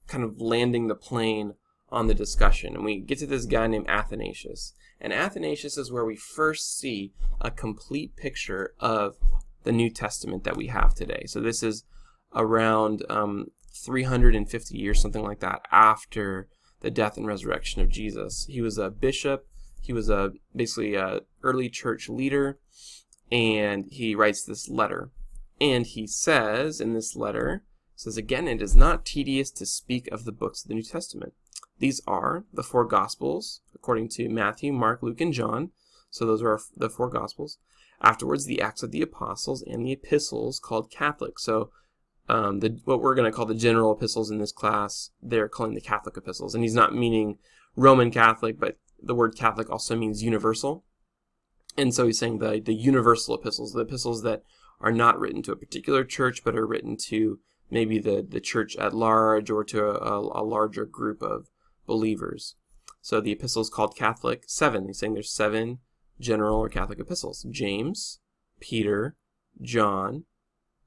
[0.08, 1.52] kind of landing the plane
[1.92, 2.74] on the discussion.
[2.74, 4.72] And we get to this guy named Athanasius.
[5.00, 9.16] And Athanasius is where we first see a complete picture of
[9.64, 11.24] the New Testament that we have today.
[11.26, 11.84] So this is
[12.34, 16.48] around um, 350 years, something like that, after
[16.80, 18.46] the death and resurrection of Jesus.
[18.48, 19.46] He was a bishop.
[19.80, 22.58] He was a basically a early church leader,
[23.30, 25.10] and he writes this letter.
[25.60, 27.64] And he says in this letter,
[27.96, 31.34] says again, it is not tedious to speak of the books of the New Testament.
[31.78, 35.70] These are the four Gospels, according to Matthew, Mark, Luke, and John.
[36.10, 37.58] So those are the four Gospels.
[38.00, 41.38] Afterwards, the Acts of the Apostles and the epistles called Catholic.
[41.38, 41.70] So
[42.28, 45.74] um, the what we're going to call the general epistles in this class, they're calling
[45.74, 47.38] the Catholic epistles, and he's not meaning
[47.76, 50.84] Roman Catholic, but the word Catholic also means universal,
[51.76, 54.42] and so he's saying the the universal epistles, the epistles that
[54.80, 58.76] are not written to a particular church, but are written to maybe the the church
[58.76, 61.48] at large or to a, a larger group of
[61.86, 62.56] believers.
[63.00, 64.86] So the epistles called Catholic seven.
[64.86, 65.78] He's saying there's seven
[66.20, 68.20] general or Catholic epistles: James,
[68.60, 69.16] Peter,
[69.60, 70.24] John,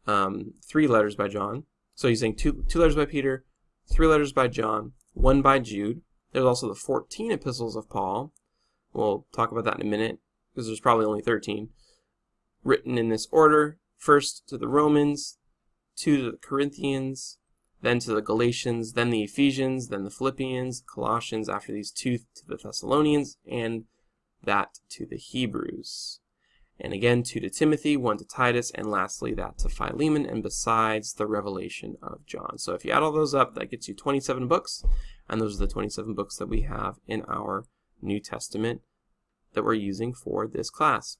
[0.07, 1.63] um, three letters by John.
[1.93, 3.45] So he's saying two, two letters by Peter,
[3.91, 6.01] three letters by John, one by Jude.
[6.31, 8.33] There's also the 14 epistles of Paul.
[8.93, 10.19] We'll talk about that in a minute
[10.53, 11.69] because there's probably only 13.
[12.63, 15.37] Written in this order first to the Romans,
[15.95, 17.37] two to the Corinthians,
[17.81, 22.47] then to the Galatians, then the Ephesians, then the Philippians, Colossians, after these two to
[22.47, 23.85] the Thessalonians, and
[24.43, 26.19] that to the Hebrews.
[26.79, 31.13] And again, two to Timothy, one to Titus, and lastly that to Philemon, and besides
[31.13, 32.57] the revelation of John.
[32.57, 34.83] So if you add all those up, that gets you 27 books,
[35.29, 37.65] and those are the 27 books that we have in our
[38.01, 38.81] New Testament
[39.53, 41.17] that we're using for this class.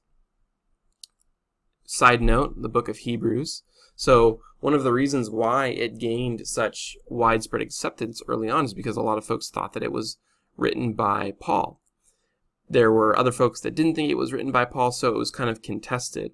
[1.84, 3.62] Side note, the book of Hebrews.
[3.96, 8.96] So one of the reasons why it gained such widespread acceptance early on is because
[8.96, 10.18] a lot of folks thought that it was
[10.56, 11.80] written by Paul
[12.68, 15.30] there were other folks that didn't think it was written by Paul, so it was
[15.30, 16.32] kind of contested.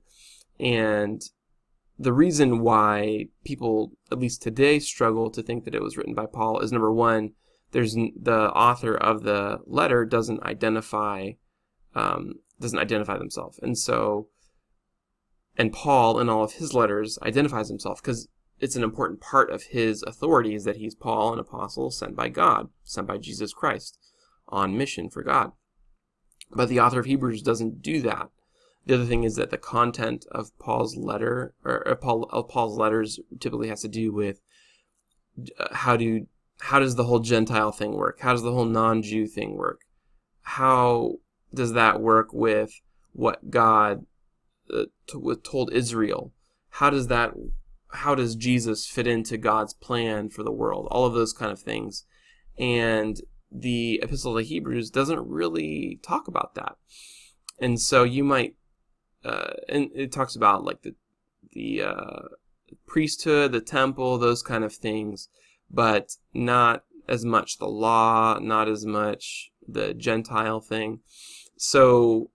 [0.59, 1.23] And
[1.99, 6.27] the reason why people, at least today, struggle to think that it was written by
[6.27, 7.33] Paul is number one,
[7.73, 11.33] there's the author of the letter doesn't identify
[11.95, 14.29] um, doesn't identify themselves, and so
[15.57, 19.65] and Paul, in all of his letters, identifies himself because it's an important part of
[19.65, 23.99] his authority is that he's Paul, an apostle sent by God, sent by Jesus Christ
[24.49, 25.53] on mission for God.
[26.51, 28.29] But the author of Hebrews doesn't do that.
[28.87, 33.69] The other thing is that the content of Paul's letter or Paul, Paul's letters typically
[33.69, 34.41] has to do with
[35.59, 36.27] uh, how do
[36.61, 38.21] how does the whole Gentile thing work?
[38.21, 39.81] How does the whole non-Jew thing work?
[40.43, 41.15] How
[41.53, 42.81] does that work with
[43.13, 44.07] what God
[44.73, 46.33] uh, told Israel?
[46.71, 47.35] How does that
[47.93, 50.89] how does Jesus fit into God's plan for the world?
[50.91, 52.05] All of those kind of things.
[52.59, 56.77] And the Epistle to Hebrews doesn't really talk about that.
[57.59, 58.57] And so you might,
[59.25, 60.95] uh, and it talks about like the,
[61.53, 62.23] the uh,
[62.87, 65.29] priesthood, the temple, those kind of things,
[65.71, 71.01] but not as much the law, not as much the Gentile thing.
[71.57, 72.31] So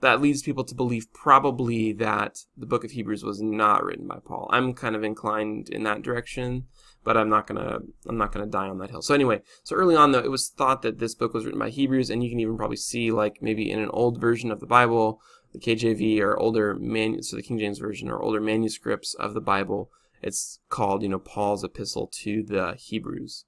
[0.00, 4.18] that leads people to believe probably that the book of Hebrews was not written by
[4.24, 4.48] Paul.
[4.50, 6.66] I'm kind of inclined in that direction,
[7.04, 9.02] but I'm not gonna I'm not gonna die on that hill.
[9.02, 11.70] So anyway, so early on though, it was thought that this book was written by
[11.70, 14.66] Hebrews, and you can even probably see like maybe in an old version of the
[14.66, 15.20] Bible,
[15.52, 19.40] the KJV or older man, so the King James version or older manuscripts of the
[19.40, 19.90] Bible,
[20.22, 23.44] it's called you know Paul's epistle to the Hebrews.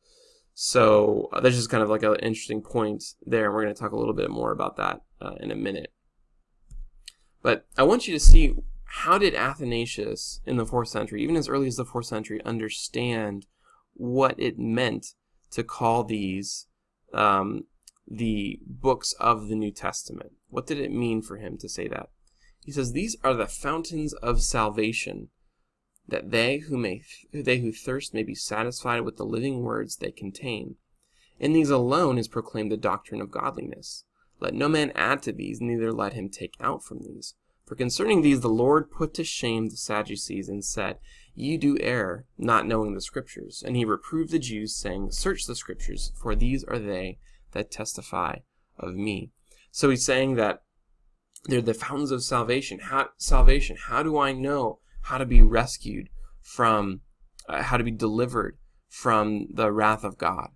[0.55, 3.81] So uh, that's just kind of like an interesting point there, and we're going to
[3.81, 5.93] talk a little bit more about that uh, in a minute.
[7.43, 11.49] But I want you to see how did Athanasius in the fourth century, even as
[11.49, 13.47] early as the fourth century, understand
[13.95, 15.15] what it meant
[15.51, 16.67] to call these
[17.13, 17.65] um,
[18.07, 20.33] the books of the New Testament?
[20.49, 22.11] What did it mean for him to say that?
[22.65, 25.31] He says these are the fountains of salvation,
[26.07, 27.03] that they who may
[27.33, 30.77] they who thirst may be satisfied with the living words they contain.
[31.41, 34.05] In these alone is proclaimed the doctrine of godliness.
[34.43, 37.37] Let no man add to these, neither let him take out from these.
[37.65, 40.99] For concerning these the Lord put to shame the Sadducees, and said,
[41.33, 43.63] Ye do err, not knowing the Scriptures.
[43.65, 47.21] And he reproved the Jews, saying, Search the Scriptures, for these are they
[47.53, 48.39] that testify
[48.77, 49.31] of me.
[49.71, 50.65] So he's saying that
[51.45, 52.81] they're the fountains of salvation.
[52.81, 53.77] How, salvation.
[53.81, 56.09] How do I know how to be rescued
[56.41, 57.03] from,
[57.49, 60.49] uh, how to be delivered from the wrath of God?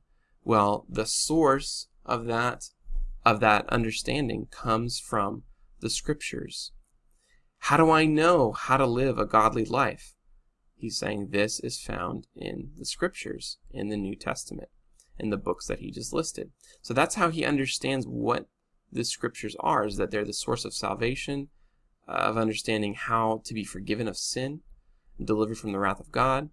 [0.42, 2.64] Well, the source of that
[3.26, 5.42] of that understanding comes from
[5.80, 6.70] the scriptures.
[7.58, 10.14] How do I know how to live a godly life?
[10.76, 14.68] He's saying this is found in the scriptures, in the New Testament,
[15.18, 16.52] in the books that he just listed.
[16.82, 18.46] So that's how he understands what
[18.92, 21.48] the scriptures are, is that they're the source of salvation,
[22.06, 24.60] of understanding how to be forgiven of sin,
[25.22, 26.50] delivered from the wrath of God,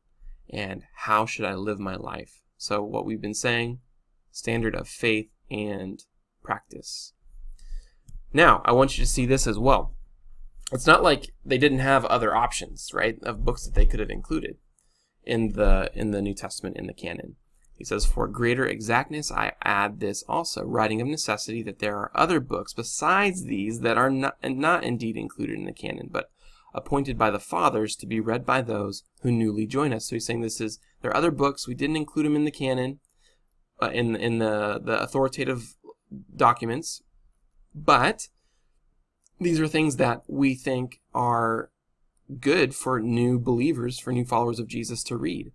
[0.49, 2.41] and how should I live my life.
[2.57, 3.79] So what we've been saying,
[4.31, 6.03] standard of faith and
[6.43, 7.13] practice.
[8.33, 9.95] Now, I want you to see this as well.
[10.71, 14.09] It's not like they didn't have other options, right, of books that they could have
[14.09, 14.57] included
[15.23, 17.35] in the in the New Testament in the canon.
[17.77, 22.11] He says, For greater exactness I add this also, writing of necessity that there are
[22.15, 26.29] other books besides these that are not, not indeed included in the canon, but
[26.73, 30.07] appointed by the fathers to be read by those who newly join us.
[30.07, 32.51] So he's saying this is there are other books we didn't include them in the
[32.51, 32.99] canon,
[33.81, 35.75] uh, in in the the authoritative
[36.35, 37.01] documents,
[37.73, 38.27] but
[39.39, 41.69] these are things that we think are
[42.39, 45.51] good for new believers, for new followers of Jesus to read.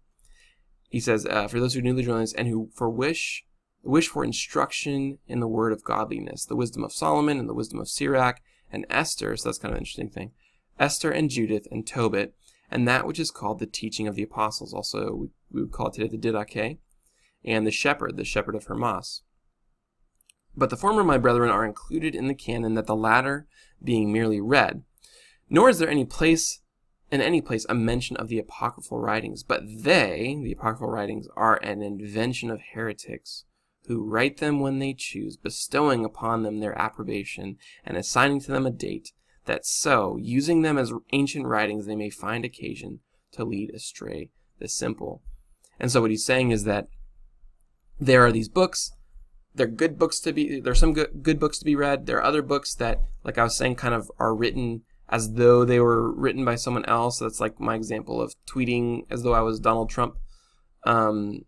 [0.91, 3.45] He says, uh, for those who newly join us and who for wish
[3.83, 7.79] wish for instruction in the word of godliness, the wisdom of Solomon and the wisdom
[7.79, 8.41] of Sirach
[8.71, 9.37] and Esther.
[9.37, 10.33] So that's kind of an interesting thing.
[10.79, 12.35] Esther and Judith and Tobit,
[12.71, 14.75] and that which is called the teaching of the apostles.
[14.75, 16.79] Also, we, we would call it today the Didache,
[17.45, 19.23] and the shepherd, the shepherd of Hermas.
[20.57, 23.47] But the former, my brethren, are included in the canon, that the latter
[23.83, 24.83] being merely read.
[25.49, 26.61] Nor is there any place
[27.11, 31.57] in any place a mention of the apocryphal writings, but they, the apocryphal writings, are
[31.63, 33.45] an invention of heretics,
[33.87, 38.67] who write them when they choose, bestowing upon them their approbation, and assigning to them
[38.67, 39.13] a date,
[39.47, 43.01] that so, using them as ancient writings, they may find occasion
[43.33, 45.23] to lead astray the simple.
[45.81, 46.89] And so what he's saying is that
[47.99, 48.93] there are these books
[49.55, 52.07] they're good books to be there's some good good books to be read.
[52.07, 55.65] There are other books that like i was saying kind of are written as though
[55.65, 57.19] they were written by someone else.
[57.19, 60.17] That's like my example of tweeting as though i was donald trump.
[60.85, 61.45] Um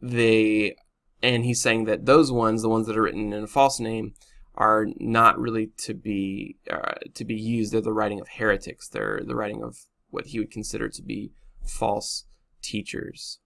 [0.00, 0.76] they
[1.22, 4.14] and he's saying that those ones the ones that are written in a false name
[4.54, 7.72] are not really to be uh, to be used.
[7.72, 8.88] They're the writing of heretics.
[8.88, 9.76] They're the writing of
[10.10, 12.24] what he would consider to be false
[12.62, 13.38] teachers.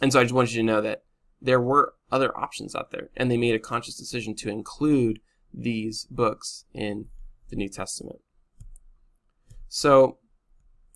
[0.00, 1.02] And so i just want you to know that
[1.40, 5.20] there were other options out there, and they made a conscious decision to include
[5.52, 7.06] these books in
[7.48, 8.20] the New Testament.
[9.68, 10.18] So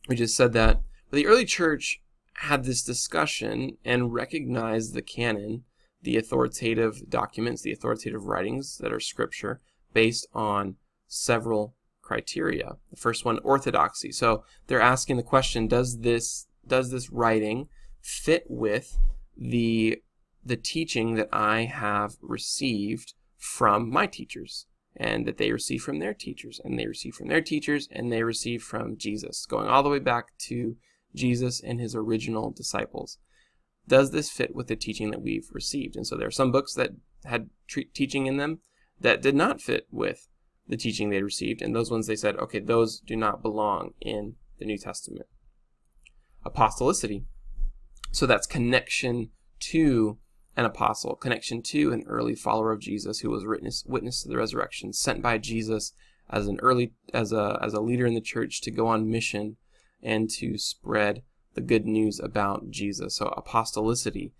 [0.08, 0.82] we just said that.
[1.10, 2.02] But the early church
[2.34, 5.64] had this discussion and recognized the canon,
[6.02, 9.60] the authoritative documents, the authoritative writings that are scripture,
[9.92, 10.76] based on
[11.08, 12.76] several criteria.
[12.90, 14.12] The first one, orthodoxy.
[14.12, 17.68] So they're asking the question, does this does this writing
[18.00, 18.98] fit with
[19.36, 20.02] the
[20.46, 24.66] the teaching that I have received from my teachers
[24.96, 28.22] and that they receive from their teachers and they receive from their teachers and they
[28.22, 30.76] receive from Jesus, going all the way back to
[31.14, 33.18] Jesus and his original disciples.
[33.88, 35.96] Does this fit with the teaching that we've received?
[35.96, 36.90] And so there are some books that
[37.24, 38.60] had teaching in them
[39.00, 40.28] that did not fit with
[40.68, 44.34] the teaching they received, and those ones they said, okay, those do not belong in
[44.58, 45.26] the New Testament.
[46.44, 47.24] Apostolicity.
[48.12, 49.30] So that's connection
[49.60, 50.18] to
[50.56, 54.36] an apostle, connection to an early follower of Jesus who was witness witness to the
[54.36, 55.92] resurrection, sent by Jesus
[56.30, 59.56] as an early as a as a leader in the church to go on mission
[60.02, 61.22] and to spread
[61.54, 63.16] the good news about Jesus.
[63.16, 64.32] So apostolicity,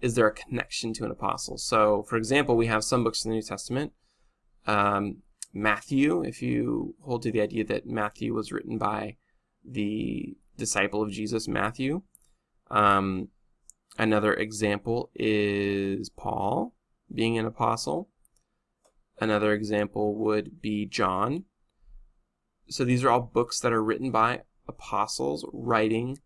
[0.00, 1.58] is there a connection to an apostle?
[1.58, 3.92] So, for example, we have some books in the New Testament.
[4.66, 5.22] Um,
[5.54, 9.16] Matthew, if you hold to the idea that Matthew was written by
[9.64, 12.02] the disciple of Jesus, Matthew.
[12.70, 13.28] Um,
[13.98, 16.74] Another example is Paul
[17.12, 18.10] being an apostle.
[19.18, 21.44] Another example would be John.
[22.68, 26.18] So these are all books that are written by apostles writing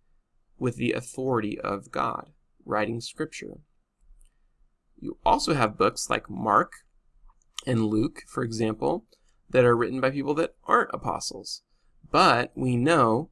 [0.59, 2.31] with the authority of God,
[2.65, 3.59] writing scripture.
[4.99, 6.73] You also have books like Mark
[7.67, 9.07] and Luke, for example,
[9.49, 11.63] that are written by people that aren't apostles.
[12.11, 13.31] But we know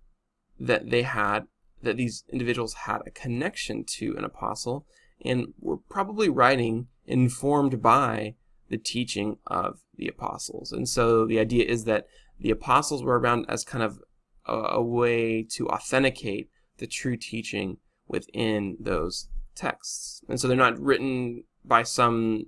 [0.58, 1.46] that they had
[1.82, 4.86] that these individuals had a connection to an apostle
[5.24, 8.34] and were probably writing informed by
[8.68, 10.72] the teaching of the apostles.
[10.72, 12.06] And so the idea is that
[12.38, 14.00] the apostles were around as kind of
[14.46, 20.22] a, a way to authenticate the true teaching within those texts.
[20.28, 22.44] And so they're not written by some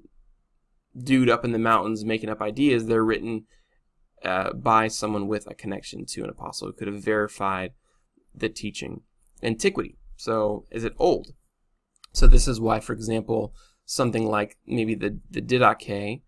[0.96, 2.86] dude up in the mountains making up ideas.
[2.86, 3.44] They're written
[4.24, 7.72] uh, by someone with a connection to an apostle who could have verified
[8.34, 9.02] the teaching
[9.42, 9.96] antiquity.
[10.16, 11.28] So is it old?
[12.12, 16.22] So this is why, for example, something like maybe the, the Didache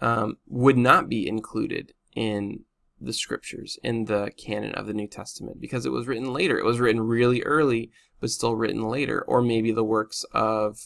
[0.00, 2.64] um, would not be included in
[3.00, 6.58] the scriptures, in the canon of the New Testament, because it was written later.
[6.58, 7.90] It was written really early,
[8.20, 9.22] but still written later.
[9.22, 10.78] Or maybe the works of,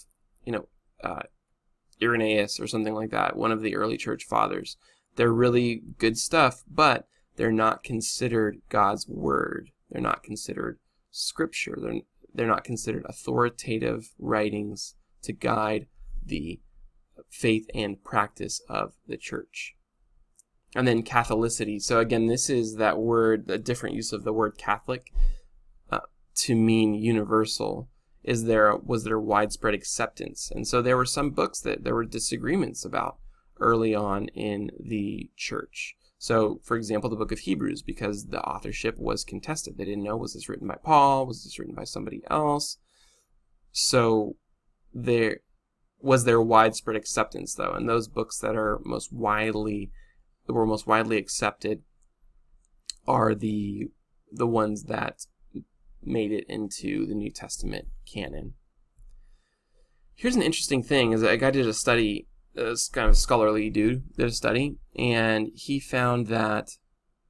[0.44, 0.68] you know,
[1.02, 1.22] uh,
[2.02, 4.76] Irenaeus or something like that, one of the early church fathers.
[5.16, 7.06] They're really good stuff, but
[7.36, 9.70] they're not considered God's word.
[9.90, 10.78] They're not considered
[11.16, 11.76] scripture.
[11.80, 12.00] They're,
[12.34, 15.86] they're not considered authoritative writings to guide
[16.24, 16.60] the
[17.30, 19.74] faith and practice of the church.
[20.74, 21.80] And then Catholicity.
[21.80, 25.12] So again, this is that word, a different use of the word Catholic
[25.90, 26.00] uh,
[26.36, 27.88] to mean universal.
[28.22, 30.50] Is there was there widespread acceptance?
[30.54, 33.18] And so there were some books that there were disagreements about
[33.58, 35.96] early on in the church.
[36.26, 39.78] So, for example, the book of Hebrews, because the authorship was contested.
[39.78, 41.24] They didn't know was this written by Paul?
[41.24, 42.78] Was this written by somebody else?
[43.70, 44.34] So,
[44.92, 45.42] there
[46.00, 49.92] was there widespread acceptance though, and those books that are most widely
[50.48, 51.82] that were most widely accepted
[53.06, 53.92] are the
[54.32, 55.26] the ones that
[56.02, 58.54] made it into the New Testament canon.
[60.16, 62.26] Here's an interesting thing: is guy did a study
[62.56, 66.70] this kind of scholarly dude did a study, and he found that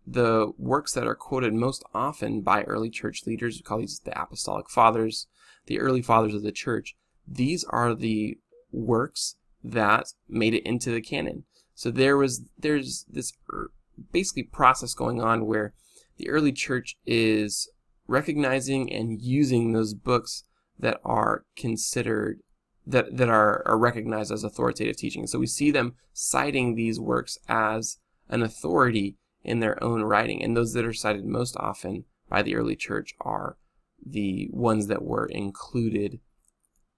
[0.07, 4.18] the works that are quoted most often by early church leaders, we call these the
[4.20, 5.27] apostolic fathers,
[5.66, 6.95] the early fathers of the church,
[7.27, 8.39] these are the
[8.70, 11.45] works that made it into the canon.
[11.74, 13.72] So there was there's this er,
[14.12, 15.74] basically process going on where
[16.18, 17.68] the early church is
[18.07, 20.45] recognizing and using those books
[20.79, 22.41] that are considered
[22.87, 25.26] that, that are, are recognized as authoritative teaching.
[25.26, 30.43] So we see them citing these works as an authority in their own writing.
[30.43, 33.57] And those that are cited most often by the early church are
[34.05, 36.20] the ones that were included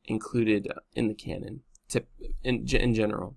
[0.04, 1.60] included in the canon
[2.42, 3.36] in, in general.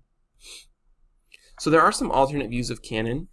[1.58, 3.28] So there are some alternate views of canon,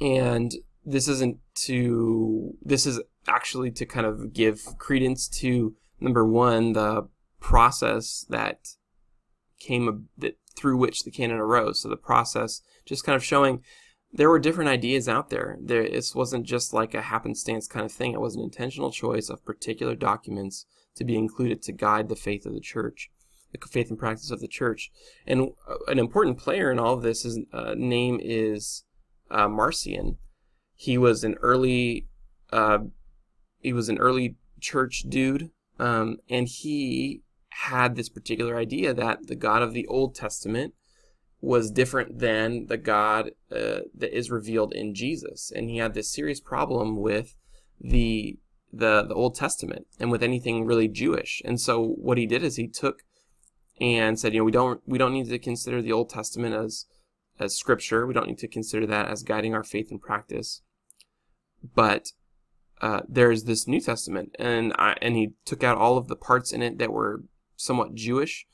[0.00, 0.52] and
[0.84, 7.08] this isn't to this is actually to kind of give credence to number one the
[7.40, 8.68] process that
[9.58, 11.82] came that through which the canon arose.
[11.82, 13.62] So the process just kind of showing
[14.12, 15.56] there were different ideas out there.
[15.60, 18.12] There, this wasn't just like a happenstance kind of thing.
[18.12, 20.66] It was an intentional choice of particular documents
[20.96, 23.10] to be included to guide the faith of the church,
[23.52, 24.90] the faith and practice of the church.
[25.26, 28.84] And uh, an important player in all of this is uh, name is
[29.30, 30.18] uh, Marcion.
[30.74, 32.08] he was an early
[32.52, 32.78] uh,
[33.60, 39.34] he was an early church dude, um, and he had this particular idea that the
[39.36, 40.74] God of the Old Testament
[41.40, 46.12] was different than the God uh, that is revealed in Jesus, and he had this
[46.12, 47.34] serious problem with
[47.80, 48.38] the
[48.72, 51.42] the the Old Testament and with anything really Jewish.
[51.44, 53.02] And so what he did is he took
[53.80, 56.86] and said, you know, we don't we don't need to consider the Old Testament as
[57.38, 58.06] as scripture.
[58.06, 60.62] We don't need to consider that as guiding our faith and practice.
[61.74, 62.12] But
[62.80, 66.52] uh, there's this New Testament, and I, and he took out all of the parts
[66.52, 67.22] in it that were
[67.60, 68.46] somewhat Jewish,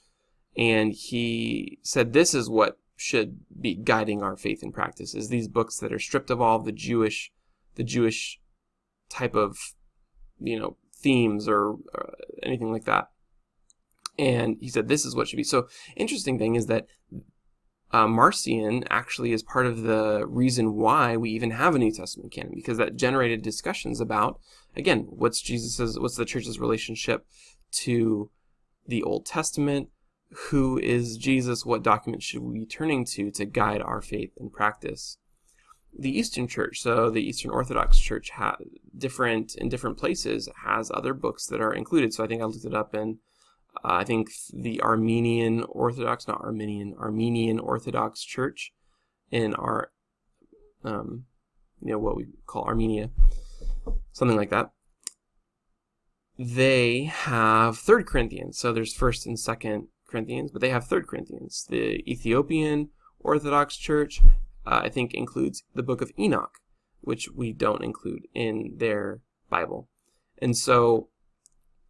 [0.57, 5.48] and he said this is what should be guiding our faith and practice is these
[5.48, 7.30] books that are stripped of all the Jewish
[7.74, 8.40] the Jewish
[9.09, 9.59] type of
[10.40, 13.11] you know themes or, or anything like that.
[14.18, 15.44] And he said this is what should be.
[15.44, 16.86] So interesting thing is that
[17.92, 22.32] uh, Marcion actually is part of the reason why we even have a New Testament
[22.32, 24.40] canon because that generated discussions about
[24.74, 27.26] again what's Jesus's what's the church's relationship
[27.72, 28.30] to
[28.87, 29.89] the Old Testament,
[30.51, 34.53] who is Jesus, what document should we be turning to to guide our faith and
[34.53, 35.18] practice.
[35.99, 38.57] The Eastern Church, so the Eastern Orthodox Church, has
[38.97, 42.12] different in different places has other books that are included.
[42.12, 43.18] So I think I looked it up in
[43.84, 48.72] uh, I think the Armenian Orthodox, not Armenian, Armenian Orthodox Church
[49.30, 49.91] in our,
[50.84, 51.24] um,
[51.80, 53.11] you know, what we call Armenia,
[54.12, 54.70] something like that.
[56.39, 61.66] They have Third Corinthians, so there's First and Second Corinthians, but they have Third Corinthians.
[61.68, 64.20] The Ethiopian Orthodox Church,
[64.66, 66.59] uh, I think, includes the Book of Enoch,
[67.01, 69.89] which we don't include in their Bible,
[70.39, 71.09] and so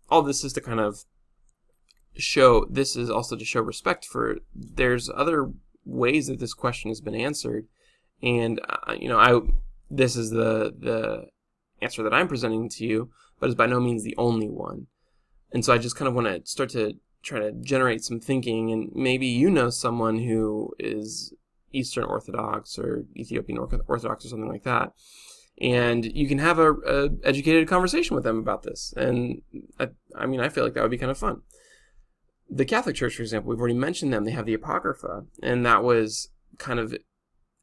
[0.08, 1.04] all this is to kind of
[2.16, 5.50] show this is also to show respect for there's other
[5.84, 7.66] ways that this question has been answered.
[8.22, 9.38] And uh, you know i
[9.90, 11.26] this is the the
[11.82, 14.86] answer that i'm presenting to you but is by no means the only one.
[15.52, 18.70] And so i just kind of want to start to try to generate some thinking
[18.72, 21.32] and maybe you know someone who is
[21.72, 24.92] eastern orthodox or ethiopian orthodox or something like that
[25.60, 28.92] and you can have a, a educated conversation with them about this.
[28.96, 29.42] And
[29.80, 31.42] I, I mean i feel like that would be kind of fun.
[32.48, 34.24] The Catholic Church, for example, we've already mentioned them.
[34.24, 36.28] They have the Apocrypha, and that was
[36.58, 36.94] kind of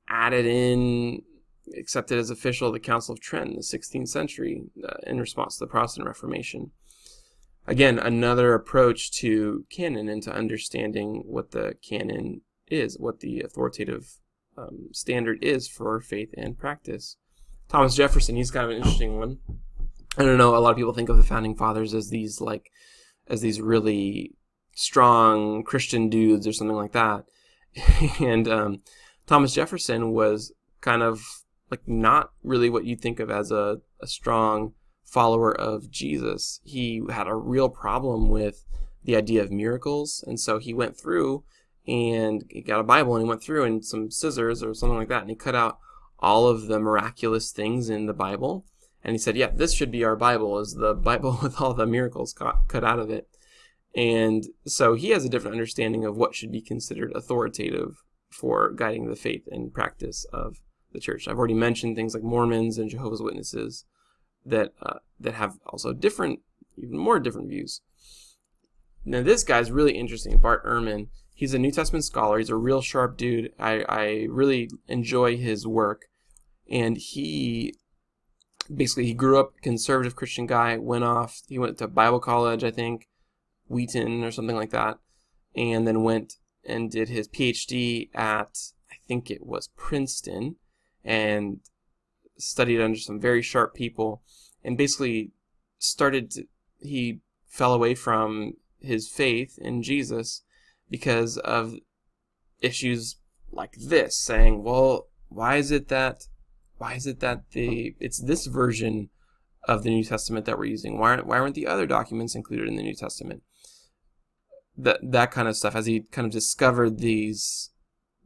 [0.10, 1.22] added in,
[1.78, 5.66] accepted as official the Council of Trent in the 16th century uh, in response to
[5.66, 6.72] the Protestant Reformation.
[7.66, 14.18] Again, another approach to canon and to understanding what the canon is, what the authoritative
[14.58, 17.18] um, standard is for faith and practice.
[17.70, 19.38] Thomas Jefferson, he's kind of an interesting one.
[20.18, 20.56] I don't know.
[20.56, 22.70] A lot of people think of the founding fathers as these like,
[23.28, 24.36] as these really
[24.76, 27.26] strong Christian dudes or something like that.
[28.20, 28.82] and um,
[29.26, 30.52] Thomas Jefferson was
[30.82, 31.24] kind of
[31.74, 36.62] like not really what you think of as a, a strong follower of Jesus.
[36.64, 38.64] He had a real problem with
[39.04, 41.44] the idea of miracles, and so he went through
[41.88, 45.08] and he got a Bible and he went through and some scissors or something like
[45.10, 45.80] that, and he cut out
[46.20, 48.66] all of the miraculous things in the Bible.
[49.04, 51.88] And he said, "Yeah, this should be our Bible, is the Bible with all the
[51.88, 53.28] miracles cut, cut out of it."
[53.96, 59.08] And so he has a different understanding of what should be considered authoritative for guiding
[59.08, 60.58] the faith and practice of
[60.94, 61.28] the church.
[61.28, 63.86] I've already mentioned things like Mormons and Jehovah's Witnesses
[64.46, 66.40] that uh, that have also different,
[66.78, 67.82] even more different views.
[69.06, 71.08] Now this guy's really interesting, Bart Ehrman.
[71.34, 72.38] He's a New Testament scholar.
[72.38, 73.52] He's a real sharp dude.
[73.60, 76.06] I, I really enjoy his work,
[76.70, 77.74] and he
[78.74, 80.78] basically he grew up conservative Christian guy.
[80.78, 81.42] Went off.
[81.48, 83.08] He went to Bible college, I think
[83.68, 85.00] Wheaton or something like that,
[85.56, 86.36] and then went
[86.66, 88.58] and did his PhD at
[88.92, 90.58] I think it was Princeton,
[91.04, 91.60] and
[92.38, 94.22] studied under some very sharp people,
[94.64, 95.32] and basically
[95.78, 96.46] started to,
[96.80, 100.44] he fell away from his faith in Jesus
[100.90, 101.76] because of
[102.62, 103.18] issues
[103.52, 106.24] like this, saying, well, why is it that
[106.78, 109.10] why is it that the it's this version
[109.66, 110.98] of the New Testament that we're using?
[110.98, 113.44] Why aren't, why aren't the other documents included in the New Testament?
[114.78, 117.72] that that kind of stuff as he kind of discovered these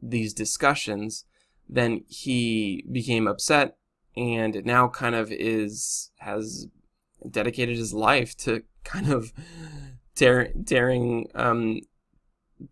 [0.00, 1.24] these discussions
[1.68, 3.76] then he became upset
[4.16, 6.66] and now kind of is has
[7.30, 9.32] dedicated his life to kind of
[10.14, 11.80] tear, tearing um,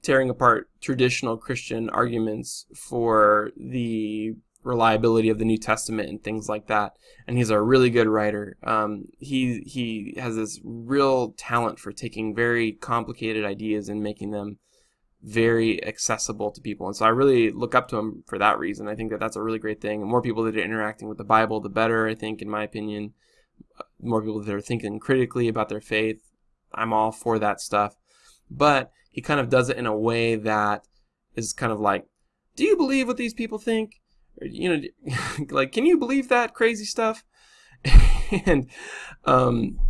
[0.03, 4.35] tearing apart traditional Christian arguments for the
[4.65, 6.95] reliability of the New Testament and things like that.
[7.27, 8.57] And he's a really good writer.
[8.65, 14.59] Um, he he has this real talent for taking very complicated ideas and making them
[15.27, 16.87] very accessible to people.
[16.87, 18.87] And so I really look up to him for that reason.
[18.87, 20.01] I think that that's a really great thing.
[20.01, 22.63] And more people that are interacting with the Bible, the better, I think, in my
[22.63, 23.13] opinion.
[24.01, 26.23] More people that are thinking critically about their faith.
[26.73, 27.97] I'm all for that stuff.
[28.49, 30.87] But he kind of does it in a way that
[31.35, 32.07] is kind of like,
[32.55, 34.01] do you believe what these people think?
[34.41, 35.15] Or, you know,
[35.51, 37.25] like, can you believe that crazy stuff?
[38.47, 38.71] and,
[39.25, 39.81] um,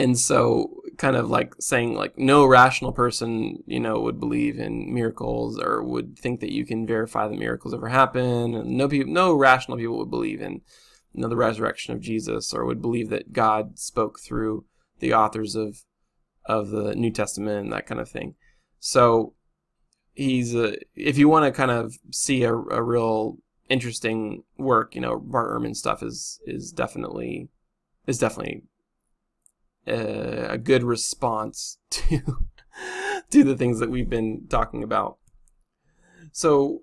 [0.00, 4.92] and so kind of like saying like no rational person you know would believe in
[4.92, 8.54] miracles or would think that you can verify that miracles ever happen.
[8.54, 10.62] And no people no rational people would believe in
[11.12, 14.64] you know the resurrection of jesus or would believe that god spoke through
[15.00, 15.84] the authors of
[16.46, 18.34] of the new testament and that kind of thing.
[18.78, 19.34] So
[20.14, 23.38] he's a, if you want to kind of see a, a real
[23.68, 27.48] interesting work you know bart ehrman stuff is is definitely
[28.08, 28.64] is definitely
[29.86, 32.20] a, a good response to
[33.30, 35.18] to the things that we've been talking about.
[36.32, 36.82] So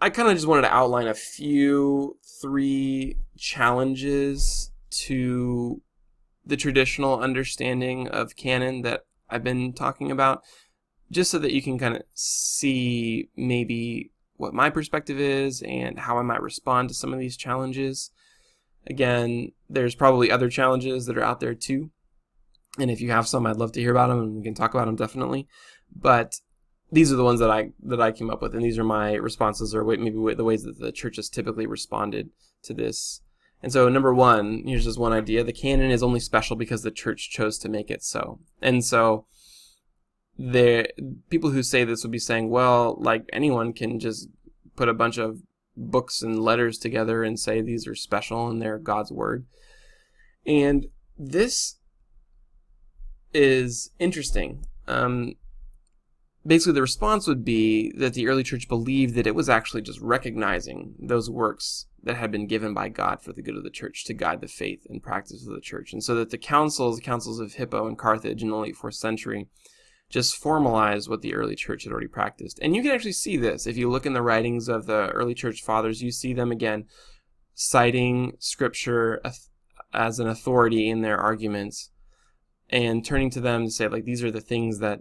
[0.00, 5.80] I kind of just wanted to outline a few three challenges to
[6.44, 10.42] the traditional understanding of canon that I've been talking about,
[11.10, 16.18] just so that you can kind of see maybe what my perspective is and how
[16.18, 18.10] I might respond to some of these challenges.
[18.86, 21.90] Again, there's probably other challenges that are out there too.
[22.78, 24.74] And if you have some, I'd love to hear about them and we can talk
[24.74, 25.46] about them definitely.
[25.94, 26.40] But
[26.92, 29.14] these are the ones that I that I came up with, and these are my
[29.14, 32.28] responses, or maybe the ways that the church has typically responded
[32.64, 33.22] to this.
[33.62, 36.90] And so, number one, here's just one idea: the canon is only special because the
[36.90, 38.40] church chose to make it so.
[38.60, 39.26] And so,
[40.38, 40.88] the
[41.30, 44.28] people who say this would be saying, well, like anyone can just
[44.76, 45.38] put a bunch of
[45.76, 49.46] books and letters together and say these are special and they're God's word.
[50.46, 50.86] And
[51.18, 51.76] this
[53.32, 54.66] is interesting.
[54.86, 55.34] Um,
[56.46, 60.00] basically, the response would be that the early church believed that it was actually just
[60.00, 64.04] recognizing those works that had been given by God for the good of the church
[64.04, 65.92] to guide the faith and practice of the church.
[65.92, 68.94] And so that the councils, the councils of Hippo and Carthage in the late fourth
[68.94, 69.48] century,
[70.12, 72.58] just formalize what the early church had already practiced.
[72.60, 73.66] And you can actually see this.
[73.66, 76.84] If you look in the writings of the early church fathers, you see them again
[77.54, 79.22] citing scripture
[79.92, 81.90] as an authority in their arguments
[82.68, 85.00] and turning to them to say like these are the things that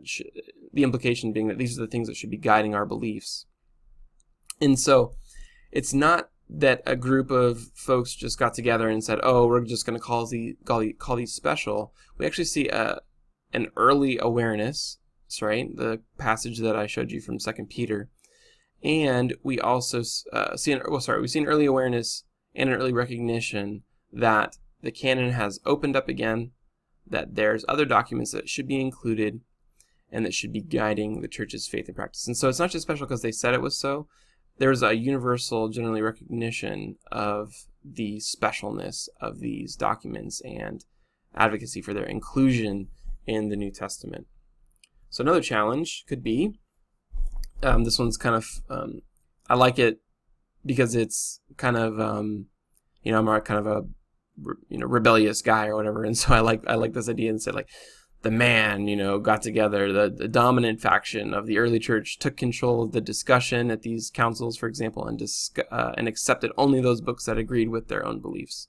[0.73, 3.45] the implication being that these are the things that should be guiding our beliefs.
[4.61, 5.15] And so
[5.71, 9.85] it's not that a group of folks just got together and said, "Oh, we're just
[9.85, 12.99] going to call these call these special." We actually see a
[13.53, 14.97] an early awareness
[15.39, 15.69] right?
[15.75, 18.09] The passage that I showed you from Second Peter,
[18.83, 20.01] and we also
[20.33, 22.23] uh, see an well, sorry, we see an early awareness
[22.55, 26.51] and an early recognition that the canon has opened up again,
[27.07, 29.41] that there's other documents that should be included,
[30.11, 32.27] and that should be guiding the church's faith and practice.
[32.27, 34.07] And so it's not just special because they said it was so.
[34.57, 37.53] There's a universal, generally recognition of
[37.83, 40.83] the specialness of these documents and
[41.33, 42.89] advocacy for their inclusion
[43.25, 44.27] in the New Testament.
[45.11, 46.53] So another challenge could be,
[47.61, 49.01] um, this one's kind of, um,
[49.47, 49.99] I like it
[50.65, 52.47] because it's kind of, um,
[53.03, 53.83] you know, I'm a kind of a,
[54.69, 57.41] you know, rebellious guy or whatever, and so I like I like this idea and
[57.41, 57.67] said like,
[58.21, 62.37] the man, you know, got together, the, the dominant faction of the early church took
[62.37, 66.79] control of the discussion at these councils, for example, and dis- uh, and accepted only
[66.81, 68.67] those books that agreed with their own beliefs.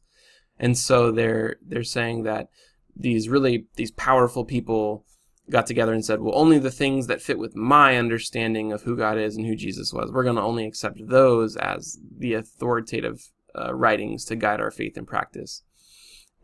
[0.59, 2.49] And so they're they're saying that
[2.97, 5.05] these really these powerful people
[5.51, 8.97] got together and said, well, only the things that fit with my understanding of who
[8.97, 13.31] God is and who Jesus was, we're going to only accept those as the authoritative
[13.59, 15.63] uh, writings to guide our faith and practice.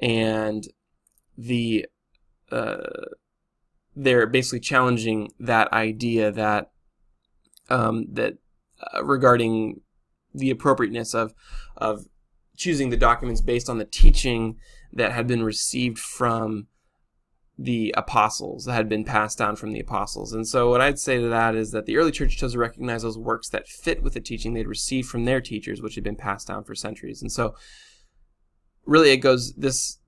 [0.01, 0.65] And
[1.37, 1.87] the
[2.51, 2.77] uh,
[3.95, 6.71] they're basically challenging that idea that
[7.69, 8.39] um, that
[8.95, 9.81] uh, regarding
[10.35, 11.35] the appropriateness of
[11.77, 12.07] of
[12.57, 14.57] choosing the documents based on the teaching
[14.93, 16.67] that had been received from
[17.59, 20.33] the apostles that had been passed down from the apostles.
[20.33, 23.03] And so, what I'd say to that is that the early church chose to recognize
[23.03, 26.17] those works that fit with the teaching they'd received from their teachers, which had been
[26.17, 27.21] passed down for centuries.
[27.21, 27.57] And so,
[28.87, 29.99] really, it goes this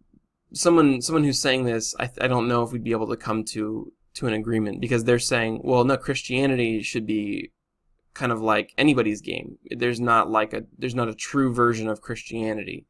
[0.52, 1.94] someone someone who's saying this.
[1.98, 5.04] I, I don't know if we'd be able to come to to an agreement because
[5.04, 7.52] they're saying, well, no, Christianity should be
[8.14, 9.58] kind of like anybody's game.
[9.70, 12.86] There's not like a there's not a true version of Christianity.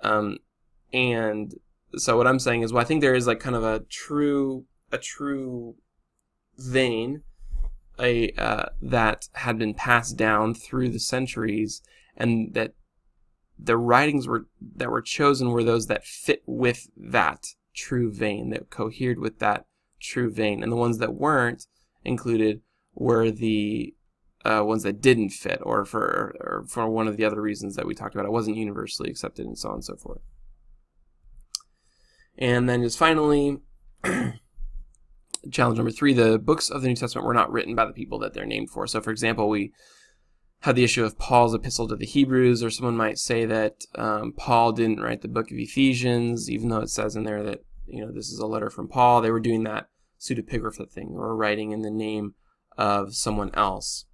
[0.00, 0.38] Um,
[0.92, 1.54] and
[1.96, 4.64] so what I'm saying is, well, I think there is like kind of a true
[4.92, 5.76] a true
[6.56, 7.22] vein
[7.98, 11.82] a uh, that had been passed down through the centuries,
[12.16, 12.74] and that
[13.58, 18.70] the writings were that were chosen were those that fit with that true vein, that
[18.70, 19.66] cohered with that
[20.00, 21.66] true vein, and the ones that weren't,
[22.04, 22.60] included
[22.94, 23.94] were the
[24.44, 27.86] uh, ones that didn't fit, or for or for one of the other reasons that
[27.86, 30.20] we talked about, it wasn't universally accepted, and so on and so forth.
[32.38, 33.58] And then just finally,
[35.50, 38.18] challenge number three: the books of the New Testament were not written by the people
[38.20, 38.86] that they're named for.
[38.86, 39.72] So, for example, we
[40.60, 44.32] had the issue of Paul's epistle to the Hebrews, or someone might say that um,
[44.32, 48.04] Paul didn't write the book of Ephesians, even though it says in there that you
[48.04, 49.20] know this is a letter from Paul.
[49.20, 52.34] They were doing that pseudepigrapha thing, or writing in the name
[52.76, 54.06] of someone else.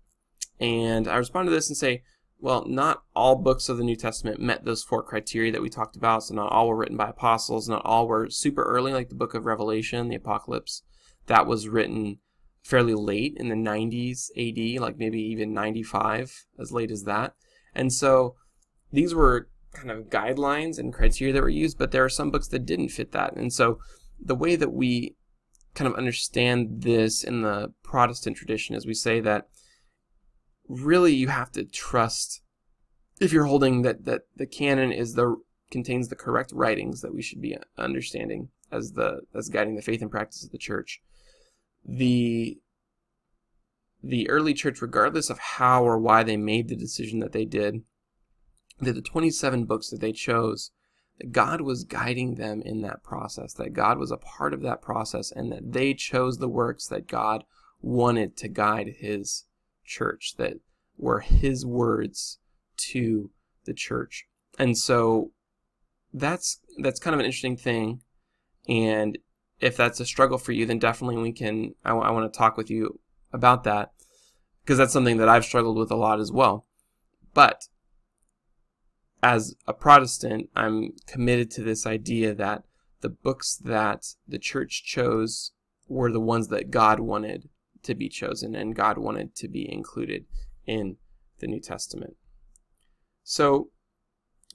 [0.59, 2.03] And I respond to this and say,
[2.41, 5.97] well, not all books of the New Testament met those four criteria that we talked
[5.97, 6.25] about.
[6.25, 9.35] So not all were written by apostles, not all were super early, like the book
[9.35, 10.83] of Revelation, the Apocalypse.
[11.27, 12.19] That was written
[12.63, 17.35] fairly late in the 90s AD, like maybe even 95, as late as that.
[17.75, 18.37] And so
[18.93, 22.49] these were kind of guidelines and criteria that were used, but there are some books
[22.49, 23.37] that didn't fit that.
[23.37, 23.79] And so
[24.19, 25.17] the way that we
[25.75, 29.49] kind of understand this in the Protestant tradition is we say that
[30.71, 32.43] really you have to trust
[33.21, 35.37] if you're holding that that the canon is the
[35.71, 40.01] contains the correct writings that we should be understanding as the as guiding the faith
[40.01, 41.03] and practice of the church
[41.85, 42.57] the
[44.03, 47.83] the early church regardless of how or why they made the decision that they did
[48.79, 50.71] that the 27 books that they chose
[51.19, 54.81] that God was guiding them in that process that God was a part of that
[54.81, 57.43] process and that they chose the works that God
[57.83, 59.45] wanted to guide his
[59.91, 60.55] church, that
[60.97, 62.39] were his words
[62.77, 63.31] to
[63.65, 64.27] the church.
[64.59, 65.33] And so
[66.13, 68.01] that's that's kind of an interesting thing.
[68.69, 69.19] And
[69.61, 71.75] if that's a struggle for you, then definitely we can.
[71.85, 73.01] I, I want to talk with you
[73.33, 73.93] about that
[74.63, 76.67] because that's something that I've struggled with a lot as well.
[77.35, 77.65] But
[79.23, 82.65] as a Protestant, I'm committed to this idea that
[83.01, 85.53] the books that the church chose
[85.89, 87.49] were the ones that God wanted
[87.83, 90.27] to be chosen and God wanted to be included
[90.67, 90.97] in
[91.39, 92.17] the New Testament.
[93.23, 93.71] So,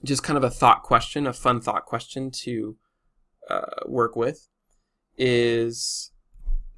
[0.04, 2.76] just kind of a thought question, a fun thought question to
[3.48, 4.48] uh, work with
[5.16, 6.12] is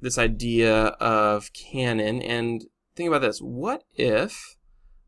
[0.01, 2.21] this idea of canon.
[2.21, 4.55] And think about this what if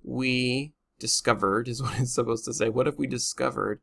[0.04, 3.82] we discovered, is what it's supposed to say, what if we discovered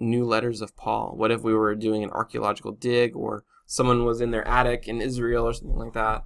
[0.00, 1.14] new letters of Paul?
[1.16, 5.00] What if we were doing an archaeological dig or someone was in their attic in
[5.00, 6.24] Israel or something like that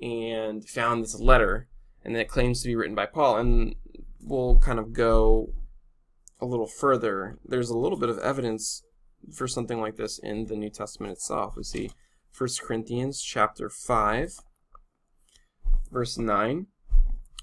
[0.00, 1.68] and found this letter
[2.04, 3.38] and it claims to be written by Paul.
[3.38, 3.74] And
[4.20, 5.52] we'll kind of go
[6.40, 7.38] a little further.
[7.44, 8.82] There's a little bit of evidence
[9.32, 11.56] for something like this in the New Testament itself.
[11.56, 11.90] We see
[12.36, 14.38] 1 Corinthians chapter 5,
[15.90, 16.66] verse 9.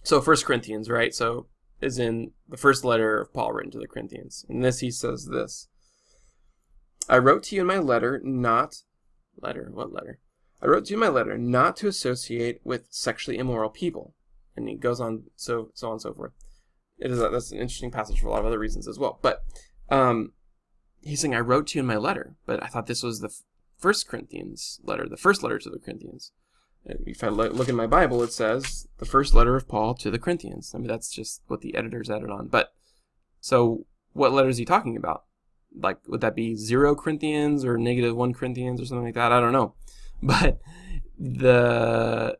[0.03, 1.14] So 1 Corinthians, right?
[1.14, 1.47] So
[1.82, 4.45] is in the first letter of Paul written to the Corinthians.
[4.49, 5.68] In this he says this.
[7.08, 8.78] I wrote to you in my letter not
[9.39, 10.20] letter, what letter?
[10.62, 14.14] I wrote to you in my letter not to associate with sexually immoral people.
[14.55, 16.32] And he goes on so so on and so forth.
[16.97, 19.20] It is a, that's an interesting passage for a lot of other reasons as well.
[19.22, 19.43] But
[19.89, 20.34] um,
[21.01, 23.30] he's saying I wrote to you in my letter, but I thought this was the
[23.78, 26.32] first Corinthians letter, the first letter to the Corinthians.
[26.86, 30.20] If I look in my Bible, it says the first letter of Paul to the
[30.20, 30.72] Corinthians.
[30.74, 32.47] I mean, that's just what the editors added on.
[32.47, 32.72] But
[33.41, 35.26] so, what letter is he talking about?
[35.78, 39.34] Like, would that be zero Corinthians or negative one Corinthians or something like that?
[39.34, 39.76] I don't know.
[40.22, 40.59] But
[41.18, 42.38] the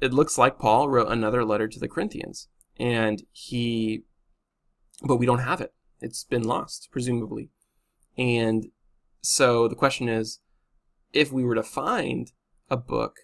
[0.00, 2.48] it looks like Paul wrote another letter to the Corinthians,
[2.78, 4.04] and he,
[5.02, 5.74] but we don't have it.
[6.00, 7.50] It's been lost, presumably.
[8.16, 8.68] And
[9.20, 10.40] so the question is,
[11.12, 12.30] if we were to find
[12.70, 13.16] a book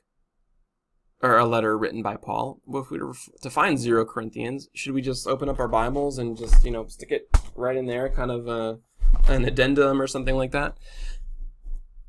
[1.22, 5.03] or a letter written by Paul, if we were to find zero Corinthians, should we
[5.03, 8.32] just open up our Bibles and just you know stick it right in there, kind
[8.32, 8.78] of a,
[9.28, 10.76] an addendum or something like that?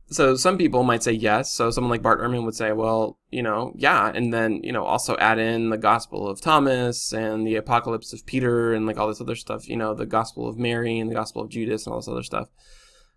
[0.10, 1.52] So some people might say yes.
[1.52, 4.84] So someone like Bart Ehrman would say, well, you know, yeah, and then you know
[4.84, 9.08] also add in the Gospel of Thomas and the Apocalypse of Peter and like all
[9.08, 9.68] this other stuff.
[9.68, 12.24] You know, the Gospel of Mary and the Gospel of Judas and all this other
[12.24, 12.50] stuff.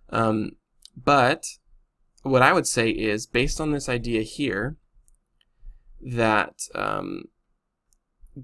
[0.09, 0.53] Um,
[0.97, 1.47] but
[2.22, 4.76] what I would say is based on this idea here
[6.01, 7.24] that um,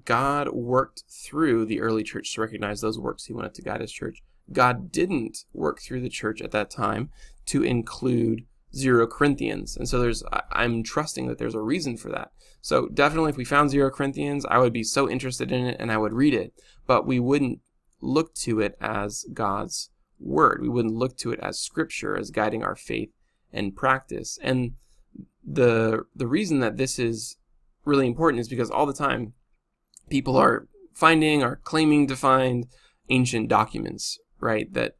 [0.03, 3.91] God worked through the early church to recognize those works He wanted to guide His
[3.91, 4.21] church.
[4.51, 7.09] God didn't work through the church at that time
[7.47, 9.77] to include zero Corinthians.
[9.77, 12.31] And so there's I'm trusting that there's a reason for that.
[12.61, 15.91] So definitely if we found zero Corinthians, I would be so interested in it and
[15.91, 16.53] I would read it,
[16.85, 17.59] but we wouldn't
[18.01, 19.89] look to it as God's
[20.19, 20.59] word.
[20.61, 23.11] We wouldn't look to it as scripture as guiding our faith
[23.53, 24.37] and practice.
[24.41, 24.73] And
[25.43, 27.37] the the reason that this is
[27.85, 29.33] really important is because all the time
[30.09, 32.67] people are finding or claiming to find
[33.09, 34.97] ancient documents, right, that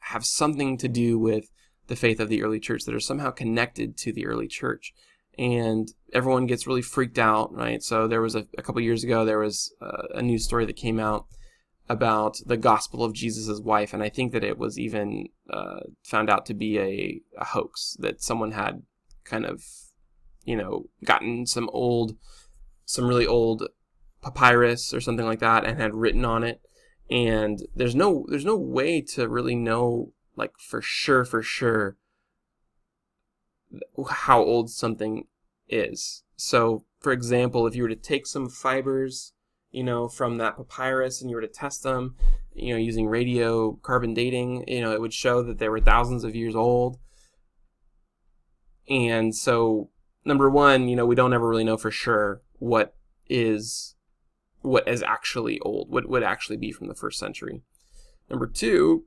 [0.00, 1.50] have something to do with
[1.88, 4.92] the faith of the early church that are somehow connected to the early church.
[5.38, 7.82] and everyone gets really freaked out, right?
[7.82, 10.76] So there was a, a couple years ago, there was uh, a news story that
[10.76, 11.26] came out
[11.88, 16.30] about the gospel of Jesus' wife, and I think that it was even uh, found
[16.30, 18.82] out to be a, a hoax that someone had
[19.24, 19.62] kind of,
[20.44, 22.16] you know, gotten some old,
[22.84, 23.68] some really old
[24.22, 26.60] papyrus or something like that, and had written on it.
[27.08, 31.96] And there's no there's no way to really know like for sure for sure
[34.10, 35.26] how old something
[35.68, 36.22] is.
[36.36, 39.32] So, for example, if you were to take some fibers,
[39.70, 42.14] you know, from that papyrus and you were to test them,
[42.54, 46.34] you know, using radiocarbon dating, you know, it would show that they were thousands of
[46.34, 46.98] years old.
[48.88, 49.90] And so,
[50.24, 52.94] number one, you know, we don't ever really know for sure what
[53.28, 53.94] is
[54.62, 57.62] what is actually old, what would actually be from the first century.
[58.28, 59.04] Number two,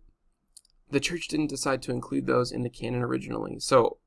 [0.91, 3.59] the church didn't decide to include those in the canon originally.
[3.59, 3.97] So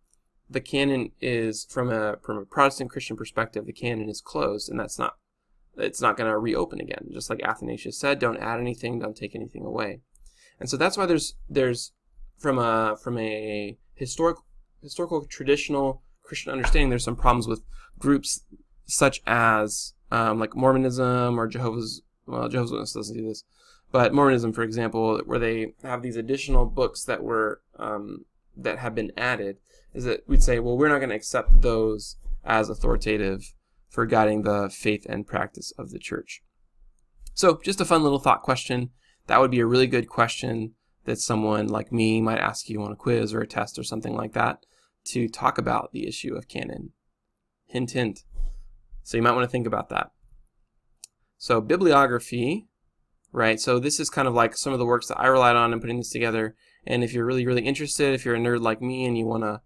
[0.49, 4.79] the canon is from a from a Protestant Christian perspective, the canon is closed, and
[4.79, 5.17] that's not
[5.77, 7.09] it's not going to reopen again.
[7.13, 10.01] Just like Athanasius said, don't add anything, don't take anything away.
[10.61, 11.93] And so that's why there's there's
[12.39, 14.45] from a from a historical
[14.83, 17.63] historical traditional Christian understanding, there's some problems with
[17.99, 18.45] groups
[18.85, 23.45] such as um, like Mormonism or Jehovah's well Jehovah's Witness doesn't do this,
[23.93, 28.25] but Mormonism, for example, where they have these additional books that were um,
[28.57, 29.59] that have been added
[29.95, 33.55] is that we'd say, well, we're not going to accept those as authoritative
[33.89, 36.43] for guiding the faith and practice of the church.
[37.35, 38.91] So, just a fun little thought question.
[39.27, 40.73] That would be a really good question
[41.05, 44.15] that someone like me might ask you on a quiz or a test or something
[44.15, 44.65] like that
[45.05, 46.93] to talk about the issue of canon.
[47.67, 48.25] Hint, hint.
[49.03, 50.13] So, you might want to think about that.
[51.37, 52.69] So, bibliography,
[53.33, 53.61] right?
[53.61, 55.81] So, this is kind of like some of the works that I relied on in
[55.81, 56.55] putting this together.
[56.87, 59.45] And if you're really, really interested, if you're a nerd like me and you want
[59.45, 59.61] to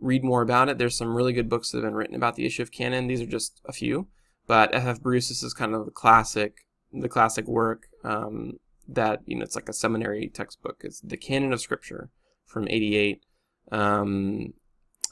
[0.00, 0.78] read more about it.
[0.78, 3.06] There's some really good books that have been written about the issue of canon.
[3.06, 4.08] These are just a few,
[4.46, 4.86] but F.
[4.86, 5.00] F.
[5.00, 9.56] Bruce this is kind of the classic, the classic work um, that you know it's
[9.56, 10.82] like a seminary textbook.
[10.82, 12.10] It's the Canon of Scripture
[12.46, 13.24] from '88.
[13.70, 14.54] Um,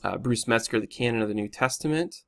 [0.02, 2.22] uh, Bruce Metzger, the Canon of the New Testament,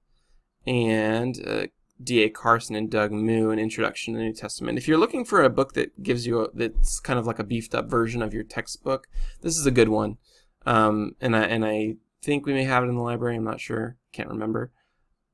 [0.66, 1.66] and uh,
[2.02, 2.30] D.A.
[2.30, 4.78] Carson and Doug Moo, an introduction to the New Testament.
[4.78, 7.44] If you're looking for a book that gives you a, that's kind of like a
[7.44, 9.08] beefed up version of your textbook,
[9.42, 10.18] this is a good one.
[10.64, 13.36] Um, and I and I think we may have it in the library.
[13.36, 13.96] I'm not sure.
[14.12, 14.72] Can't remember.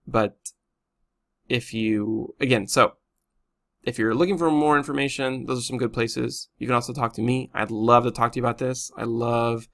[0.07, 0.37] But
[1.49, 2.95] if you, again, so
[3.83, 6.49] if you're looking for more information, those are some good places.
[6.59, 7.51] You can also talk to me.
[7.55, 8.91] I'd love to talk to you about this.
[8.97, 9.69] I love,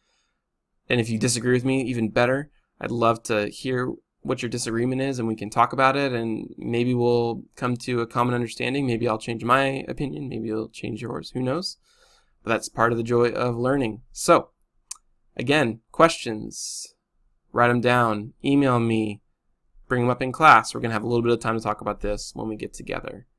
[0.89, 2.51] and if you disagree with me, even better.
[2.81, 3.93] I'd love to hear
[4.23, 8.01] what your disagreement is and we can talk about it and maybe we'll come to
[8.01, 8.87] a common understanding.
[8.87, 10.29] Maybe I'll change my opinion.
[10.29, 11.31] Maybe you'll change yours.
[11.31, 11.79] Who knows?
[12.43, 14.03] But that's part of the joy of learning.
[14.13, 14.51] So,
[15.37, 16.95] again, questions,
[17.53, 19.21] write them down, email me,
[19.89, 20.75] bring them up in class.
[20.75, 22.57] We're going to have a little bit of time to talk about this when we
[22.57, 23.27] get together.